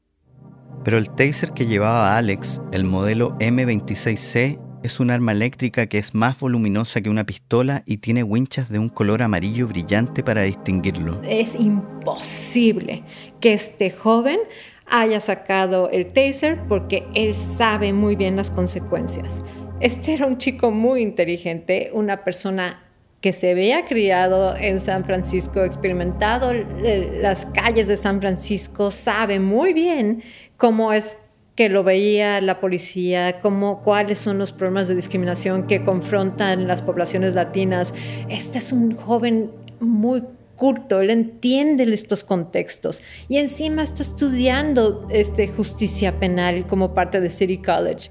Pero 0.84 0.98
el 0.98 1.10
taser 1.10 1.52
que 1.52 1.66
llevaba 1.66 2.16
Alex, 2.16 2.60
el 2.72 2.84
modelo 2.84 3.36
M26C, 3.38 4.60
es 4.86 5.00
un 5.00 5.10
arma 5.10 5.32
eléctrica 5.32 5.86
que 5.86 5.98
es 5.98 6.14
más 6.14 6.38
voluminosa 6.38 7.00
que 7.00 7.10
una 7.10 7.24
pistola 7.24 7.82
y 7.86 7.98
tiene 7.98 8.22
winchas 8.22 8.68
de 8.68 8.78
un 8.78 8.88
color 8.88 9.22
amarillo 9.22 9.68
brillante 9.68 10.22
para 10.22 10.42
distinguirlo. 10.42 11.20
Es 11.22 11.54
imposible 11.54 13.02
que 13.40 13.52
este 13.52 13.90
joven 13.90 14.38
haya 14.86 15.20
sacado 15.20 15.90
el 15.90 16.12
taser 16.12 16.60
porque 16.68 17.04
él 17.14 17.34
sabe 17.34 17.92
muy 17.92 18.16
bien 18.16 18.36
las 18.36 18.50
consecuencias. 18.50 19.42
Este 19.80 20.14
era 20.14 20.26
un 20.26 20.38
chico 20.38 20.70
muy 20.70 21.02
inteligente, 21.02 21.90
una 21.92 22.24
persona 22.24 22.82
que 23.20 23.32
se 23.32 23.50
había 23.50 23.86
criado 23.86 24.56
en 24.56 24.78
San 24.78 25.04
Francisco, 25.04 25.64
experimentado 25.64 26.52
las 26.52 27.46
calles 27.46 27.88
de 27.88 27.96
San 27.96 28.20
Francisco, 28.20 28.90
sabe 28.90 29.40
muy 29.40 29.72
bien 29.72 30.22
cómo 30.56 30.92
es 30.92 31.16
que 31.56 31.70
lo 31.70 31.82
veía 31.82 32.40
la 32.42 32.60
policía, 32.60 33.40
cómo, 33.40 33.82
cuáles 33.82 34.18
son 34.18 34.38
los 34.38 34.52
problemas 34.52 34.88
de 34.88 34.94
discriminación 34.94 35.66
que 35.66 35.82
confrontan 35.84 36.68
las 36.68 36.82
poblaciones 36.82 37.34
latinas. 37.34 37.94
Este 38.28 38.58
es 38.58 38.72
un 38.72 38.94
joven 38.94 39.50
muy 39.80 40.22
culto, 40.54 41.00
él 41.00 41.10
entiende 41.10 41.84
estos 41.92 42.24
contextos 42.24 43.02
y 43.28 43.38
encima 43.38 43.82
está 43.82 44.02
estudiando 44.02 45.06
este, 45.10 45.48
justicia 45.48 46.18
penal 46.18 46.66
como 46.66 46.94
parte 46.94 47.20
de 47.20 47.30
City 47.30 47.58
College. 47.58 48.10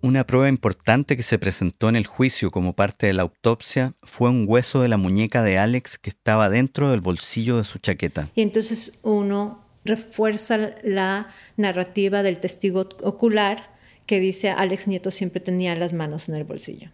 Una 0.00 0.24
prueba 0.24 0.48
importante 0.48 1.16
que 1.16 1.24
se 1.24 1.40
presentó 1.40 1.88
en 1.88 1.96
el 1.96 2.06
juicio 2.06 2.50
como 2.50 2.74
parte 2.74 3.08
de 3.08 3.14
la 3.14 3.22
autopsia 3.22 3.94
fue 4.04 4.30
un 4.30 4.44
hueso 4.46 4.80
de 4.80 4.88
la 4.88 4.96
muñeca 4.96 5.42
de 5.42 5.58
Alex 5.58 5.98
que 5.98 6.10
estaba 6.10 6.48
dentro 6.48 6.90
del 6.90 7.00
bolsillo 7.00 7.56
de 7.56 7.64
su 7.64 7.78
chaqueta. 7.78 8.30
Y 8.36 8.42
entonces 8.42 8.92
uno 9.02 9.67
refuerza 9.84 10.74
la 10.82 11.28
narrativa 11.56 12.22
del 12.22 12.38
testigo 12.38 12.88
ocular 13.02 13.76
que 14.06 14.20
dice 14.20 14.50
Alex 14.50 14.88
Nieto 14.88 15.10
siempre 15.10 15.40
tenía 15.40 15.76
las 15.76 15.92
manos 15.92 16.28
en 16.28 16.36
el 16.36 16.44
bolsillo. 16.44 16.90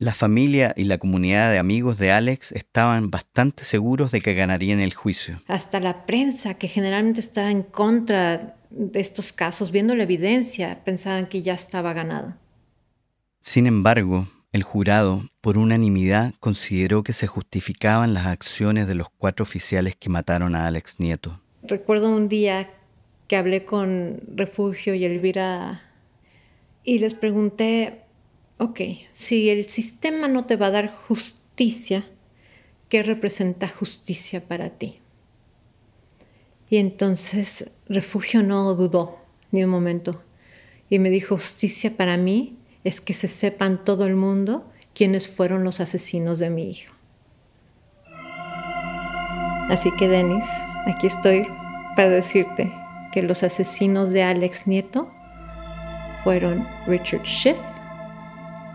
La 0.00 0.14
familia 0.14 0.74
y 0.76 0.84
la 0.84 0.98
comunidad 0.98 1.50
de 1.50 1.58
amigos 1.58 1.98
de 1.98 2.12
Alex 2.12 2.52
estaban 2.52 3.10
bastante 3.10 3.64
seguros 3.64 4.12
de 4.12 4.20
que 4.20 4.34
ganarían 4.34 4.78
el 4.78 4.94
juicio. 4.94 5.40
Hasta 5.48 5.80
la 5.80 6.06
prensa, 6.06 6.54
que 6.54 6.68
generalmente 6.68 7.18
está 7.18 7.50
en 7.50 7.64
contra 7.64 8.56
de 8.70 9.00
estos 9.00 9.32
casos, 9.32 9.72
viendo 9.72 9.96
la 9.96 10.04
evidencia, 10.04 10.84
pensaban 10.84 11.26
que 11.26 11.42
ya 11.42 11.54
estaba 11.54 11.94
ganado. 11.94 12.36
Sin 13.40 13.66
embargo, 13.66 14.28
el 14.52 14.62
jurado, 14.62 15.24
por 15.40 15.58
unanimidad, 15.58 16.32
consideró 16.38 17.02
que 17.02 17.12
se 17.12 17.26
justificaban 17.26 18.14
las 18.14 18.26
acciones 18.26 18.86
de 18.86 18.94
los 18.94 19.08
cuatro 19.10 19.42
oficiales 19.42 19.96
que 19.96 20.10
mataron 20.10 20.54
a 20.54 20.68
Alex 20.68 21.00
Nieto. 21.00 21.40
Recuerdo 21.62 22.14
un 22.14 22.28
día 22.28 22.70
que 23.26 23.36
hablé 23.36 23.64
con 23.64 24.20
Refugio 24.34 24.94
y 24.94 25.04
Elvira 25.04 25.82
y 26.84 26.98
les 26.98 27.14
pregunté, 27.14 28.02
ok, 28.58 28.80
si 29.10 29.50
el 29.50 29.68
sistema 29.68 30.28
no 30.28 30.46
te 30.46 30.56
va 30.56 30.66
a 30.66 30.70
dar 30.70 30.88
justicia, 30.88 32.06
¿qué 32.88 33.02
representa 33.02 33.68
justicia 33.68 34.46
para 34.46 34.70
ti? 34.70 35.00
Y 36.70 36.76
entonces 36.78 37.70
Refugio 37.88 38.42
no 38.42 38.74
dudó 38.74 39.18
ni 39.50 39.64
un 39.64 39.70
momento 39.70 40.22
y 40.90 40.98
me 40.98 41.10
dijo, 41.10 41.36
justicia 41.36 41.96
para 41.96 42.16
mí 42.16 42.56
es 42.84 43.00
que 43.00 43.14
se 43.14 43.28
sepan 43.28 43.84
todo 43.84 44.06
el 44.06 44.16
mundo 44.16 44.70
quiénes 44.94 45.28
fueron 45.28 45.64
los 45.64 45.80
asesinos 45.80 46.38
de 46.38 46.50
mi 46.50 46.70
hijo. 46.70 46.94
Así 49.68 49.90
que, 49.98 50.08
Denis, 50.08 50.46
aquí 50.90 51.06
estoy 51.06 51.46
para 51.96 52.08
decirte 52.08 52.72
que 53.12 53.22
los 53.22 53.42
asesinos 53.42 54.10
de 54.10 54.22
Alex 54.22 54.66
Nieto 54.66 55.10
fueron 56.24 56.66
Richard 56.86 57.24
Schiff, 57.24 57.58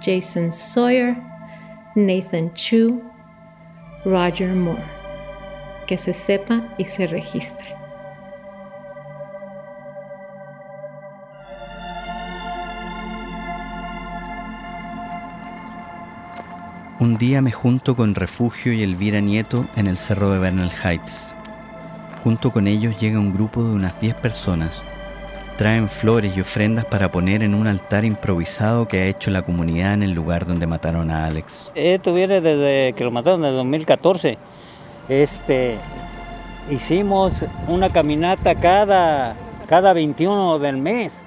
Jason 0.02 0.52
Sawyer, 0.52 1.16
Nathan 1.96 2.54
Chu, 2.54 3.02
Roger 4.06 4.54
Moore. 4.54 4.84
Que 5.88 5.98
se 5.98 6.14
sepa 6.14 6.74
y 6.78 6.86
se 6.86 7.08
registre. 7.08 7.68
Un 17.00 17.18
día 17.18 17.42
me 17.42 17.52
junto 17.52 17.98
con 17.98 18.16
Refugio 18.16 18.72
y 18.72 18.82
Elvira 18.82 19.20
Nieto 19.20 19.68
en 19.76 19.88
el 19.88 19.98
cerro 19.98 20.32
de 20.32 20.40
Bernal 20.40 20.72
Heights. 20.72 21.36
Junto 22.24 22.52
con 22.52 22.68
ellos 22.68 22.98
llega 22.98 23.20
un 23.20 23.34
grupo 23.34 23.62
de 23.62 23.74
unas 23.74 24.00
10 24.00 24.16
personas. 24.16 24.82
Traen 25.58 25.90
flores 25.90 26.36
y 26.36 26.40
ofrendas 26.40 26.86
para 26.86 27.12
poner 27.12 27.44
en 27.44 27.54
un 27.54 27.68
altar 27.68 28.06
improvisado 28.06 28.88
que 28.88 29.02
ha 29.02 29.06
hecho 29.08 29.30
la 29.30 29.42
comunidad 29.42 29.94
en 29.94 30.04
el 30.04 30.12
lugar 30.12 30.46
donde 30.46 30.66
mataron 30.66 31.12
a 31.12 31.26
Alex. 31.26 31.72
Esto 31.76 32.14
viene 32.14 32.40
desde 32.40 32.94
que 32.94 33.04
lo 33.04 33.12
mataron 33.12 33.44
en 33.44 33.54
2014. 33.54 34.38
Este, 35.10 35.78
hicimos 36.72 37.44
una 37.68 37.90
caminata 37.90 38.56
cada, 38.56 39.36
cada 39.68 39.92
21 39.92 40.60
del 40.60 40.78
mes. 40.78 41.26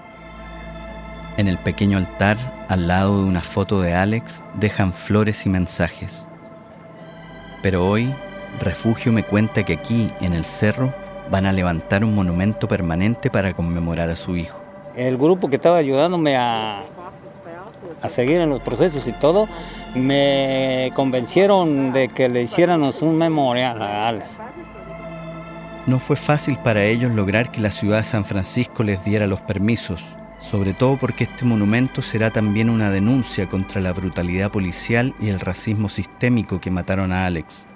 En 1.37 1.47
el 1.47 1.59
pequeño 1.59 1.99
altar, 1.99 2.39
al 2.69 2.89
lado 2.89 3.23
de 3.23 3.29
una 3.29 3.43
foto 3.43 3.83
de 3.83 3.93
Alex, 3.93 4.43
dejan 4.55 4.95
flores 4.95 5.45
y 5.45 5.51
mensajes. 5.51 6.27
Pero 7.63 7.87
hoy, 7.87 8.15
Refugio 8.61 9.13
me 9.13 9.23
cuenta 9.23 9.65
que 9.65 9.75
aquí, 9.75 10.11
en 10.21 10.33
el 10.33 10.45
cerro, 10.45 10.95
van 11.31 11.47
a 11.47 11.53
levantar 11.53 12.05
un 12.05 12.15
monumento 12.15 12.69
permanente 12.69 13.31
para 13.31 13.53
conmemorar 13.53 14.09
a 14.11 14.17
su 14.17 14.37
hijo. 14.37 14.63
El 14.95 15.19
grupo 15.19 15.49
que 15.49 15.57
estaba 15.57 15.77
ayudándome 15.77 16.37
a, 16.37 16.85
a 18.03 18.09
seguir 18.09 18.41
en 18.41 18.51
los 18.51 18.61
procesos 18.61 19.07
y 19.07 19.13
todo, 19.13 19.49
me 19.95 20.91
convencieron 20.95 21.93
de 21.93 22.09
que 22.09 22.29
le 22.29 22.43
hiciéramos 22.43 23.03
un 23.03 23.17
memorial 23.17 23.83
a 23.83 24.09
Alex. 24.09 24.39
No 25.87 25.99
fue 26.01 26.17
fácil 26.17 26.59
para 26.59 26.85
ellos 26.85 27.13
lograr 27.13 27.53
que 27.53 27.61
la 27.61 27.71
ciudad 27.71 27.99
de 27.99 28.05
San 28.05 28.25
Francisco 28.25 28.83
les 28.83 29.05
diera 29.05 29.27
los 29.27 29.41
permisos, 29.41 30.05
sobre 30.41 30.75
todo 30.75 30.97
porque 30.97 31.25
este 31.25 31.45
monumento 31.45 32.03
será 32.03 32.31
también 32.31 32.71
una 32.71 32.91
denuncia 32.91 33.49
contra 33.49 33.81
la 33.81 33.93
brutalidad 33.93 34.51
policial 34.51 35.15
y 35.21 35.29
el 35.29 35.39
racismo 35.39 35.89
sistémico 35.89 36.61
que 36.61 36.73
mataron 36.73 37.13
a 37.13 37.27
Alex, 37.27 37.67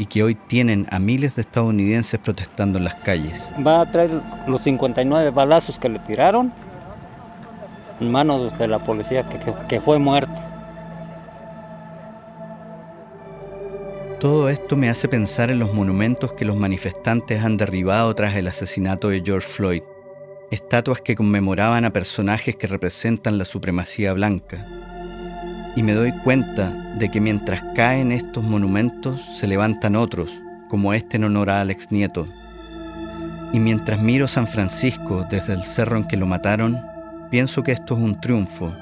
y 0.00 0.06
que 0.06 0.22
hoy 0.22 0.34
tienen 0.34 0.86
a 0.90 0.98
miles 0.98 1.36
de 1.36 1.42
estadounidenses 1.42 2.18
protestando 2.18 2.78
en 2.78 2.84
las 2.84 2.94
calles. 2.94 3.52
Va 3.64 3.82
a 3.82 3.90
traer 3.90 4.10
los 4.46 4.62
59 4.62 5.28
balazos 5.28 5.78
que 5.78 5.90
le 5.90 5.98
tiraron 5.98 6.50
en 8.00 8.10
manos 8.10 8.56
de 8.58 8.66
la 8.66 8.78
policía 8.78 9.28
que, 9.28 9.38
que- 9.38 9.54
que 9.68 9.78
fue 9.82 9.98
muerto. 9.98 10.32
Todo 14.20 14.48
esto 14.48 14.74
me 14.74 14.88
hace 14.88 15.06
pensar 15.06 15.50
en 15.50 15.58
los 15.58 15.74
monumentos 15.74 16.32
que 16.32 16.46
los 16.46 16.56
manifestantes 16.56 17.44
han 17.44 17.58
derribado 17.58 18.14
tras 18.14 18.34
el 18.36 18.46
asesinato 18.48 19.10
de 19.10 19.22
George 19.22 19.48
Floyd, 19.48 19.82
estatuas 20.50 21.02
que 21.02 21.14
conmemoraban 21.14 21.84
a 21.84 21.92
personajes 21.92 22.56
que 22.56 22.66
representan 22.66 23.36
la 23.36 23.44
supremacía 23.44 24.14
blanca. 24.14 24.66
Y 25.76 25.82
me 25.82 25.94
doy 25.94 26.12
cuenta 26.12 26.70
de 26.96 27.10
que 27.10 27.20
mientras 27.20 27.62
caen 27.74 28.12
estos 28.12 28.44
monumentos 28.44 29.22
se 29.34 29.46
levantan 29.46 29.96
otros, 29.96 30.42
como 30.68 30.92
este 30.92 31.16
en 31.16 31.24
honor 31.24 31.50
a 31.50 31.60
Alex 31.60 31.90
Nieto. 31.90 32.28
Y 33.52 33.60
mientras 33.60 34.02
miro 34.02 34.28
San 34.28 34.46
Francisco 34.46 35.26
desde 35.28 35.52
el 35.52 35.62
cerro 35.62 35.96
en 35.96 36.04
que 36.04 36.16
lo 36.16 36.26
mataron, 36.26 36.80
pienso 37.30 37.62
que 37.62 37.72
esto 37.72 37.94
es 37.94 38.00
un 38.00 38.20
triunfo, 38.20 38.74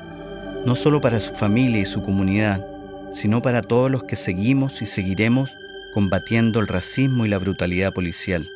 no 0.64 0.74
solo 0.74 1.01
para 1.01 1.20
su 1.20 1.35
familia 1.35 1.83
y 1.83 1.87
su 1.87 2.03
comunidad, 2.03 2.64
sino 3.12 3.42
para 3.42 3.62
todos 3.62 3.90
los 3.90 4.05
que 4.05 4.16
seguimos 4.16 4.83
y 4.83 4.87
seguiremos 4.87 5.57
combatiendo 5.94 6.61
el 6.61 6.68
racismo 6.68 7.24
y 7.24 7.29
la 7.29 7.38
brutalidad 7.38 7.92
policial. 7.92 8.48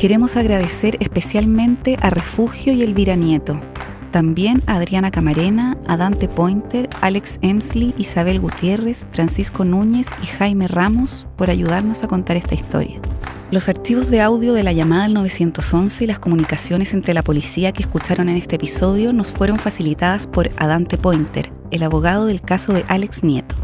Queremos 0.00 0.38
agradecer 0.38 0.96
especialmente 1.00 1.98
a 2.00 2.08
Refugio 2.08 2.72
y 2.72 2.80
Elvira 2.80 3.16
Nieto, 3.16 3.60
también 4.10 4.62
a 4.66 4.76
Adriana 4.76 5.10
Camarena, 5.10 5.76
a 5.86 5.98
Dante 5.98 6.26
Pointer, 6.26 6.88
Alex 7.02 7.38
Emsley, 7.42 7.92
Isabel 7.98 8.40
Gutiérrez, 8.40 9.06
Francisco 9.10 9.66
Núñez 9.66 10.06
y 10.22 10.26
Jaime 10.26 10.68
Ramos 10.68 11.26
por 11.36 11.50
ayudarnos 11.50 12.02
a 12.02 12.08
contar 12.08 12.38
esta 12.38 12.54
historia. 12.54 12.98
Los 13.50 13.68
archivos 13.68 14.08
de 14.08 14.22
audio 14.22 14.54
de 14.54 14.62
la 14.62 14.72
llamada 14.72 15.04
al 15.04 15.12
911 15.12 16.04
y 16.04 16.06
las 16.06 16.18
comunicaciones 16.18 16.94
entre 16.94 17.12
la 17.12 17.22
policía 17.22 17.72
que 17.72 17.82
escucharon 17.82 18.30
en 18.30 18.38
este 18.38 18.56
episodio 18.56 19.12
nos 19.12 19.34
fueron 19.34 19.58
facilitadas 19.58 20.26
por 20.26 20.50
Adante 20.56 20.96
Pointer, 20.96 21.52
el 21.72 21.82
abogado 21.82 22.24
del 22.24 22.40
caso 22.40 22.72
de 22.72 22.86
Alex 22.88 23.22
Nieto. 23.22 23.54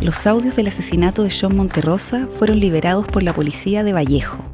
Los 0.00 0.26
audios 0.26 0.56
del 0.56 0.68
asesinato 0.68 1.22
de 1.22 1.30
John 1.30 1.54
Monterrosa 1.54 2.26
fueron 2.26 2.58
liberados 2.58 3.06
por 3.06 3.22
la 3.22 3.34
policía 3.34 3.84
de 3.84 3.92
Vallejo. 3.92 4.53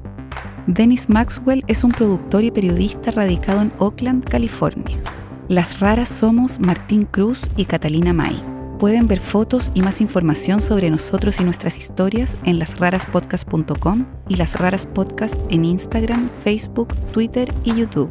Dennis 0.66 1.08
Maxwell 1.08 1.64
es 1.68 1.84
un 1.84 1.90
productor 1.90 2.44
y 2.44 2.50
periodista 2.50 3.10
radicado 3.10 3.62
en 3.62 3.72
Oakland, 3.78 4.24
California. 4.24 5.00
Las 5.48 5.80
raras 5.80 6.08
somos 6.08 6.60
Martín 6.60 7.06
Cruz 7.06 7.48
y 7.56 7.64
Catalina 7.64 8.12
May. 8.12 8.40
Pueden 8.78 9.08
ver 9.08 9.18
fotos 9.18 9.72
y 9.74 9.82
más 9.82 10.00
información 10.00 10.60
sobre 10.60 10.90
nosotros 10.90 11.40
y 11.40 11.44
nuestras 11.44 11.76
historias 11.76 12.36
en 12.44 12.58
lasraraspodcast.com 12.58 14.06
y 14.28 14.36
Las 14.36 14.58
Raras 14.58 14.86
Podcast 14.86 15.40
en 15.50 15.64
Instagram, 15.64 16.30
Facebook, 16.42 16.94
Twitter 17.12 17.52
y 17.64 17.74
YouTube. 17.74 18.10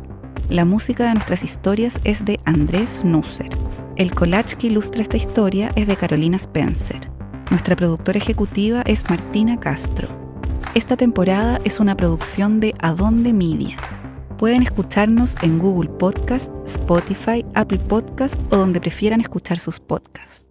La 0.50 0.66
música 0.66 1.08
de 1.08 1.14
nuestras 1.14 1.44
historias 1.44 2.00
es 2.04 2.26
de 2.26 2.40
Andrés 2.46 3.04
Nusser. 3.04 3.50
El 3.96 4.14
collage 4.14 4.58
que 4.58 4.68
ilustra 4.68 5.02
esta 5.02 5.18
historia 5.18 5.72
es 5.76 5.88
de 5.88 5.96
Carolina 5.96 6.38
Spencer. 6.38 7.00
Nuestra 7.52 7.76
productora 7.76 8.18
ejecutiva 8.18 8.82
es 8.84 9.10
Martina 9.10 9.60
Castro. 9.60 10.19
Esta 10.76 10.96
temporada 10.96 11.60
es 11.66 11.80
una 11.80 11.98
producción 11.98 12.60
de 12.60 12.76
Adonde 12.80 13.34
Media. 13.34 13.76
Pueden 14.38 14.62
escucharnos 14.62 15.36
en 15.42 15.58
Google 15.58 15.90
Podcast, 15.90 16.52
Spotify, 16.64 17.44
Apple 17.56 17.80
Podcast 17.80 18.40
o 18.54 18.58
donde 18.58 18.80
prefieran 18.80 19.20
escuchar 19.20 19.60
sus 19.60 19.80
podcasts. 19.80 20.49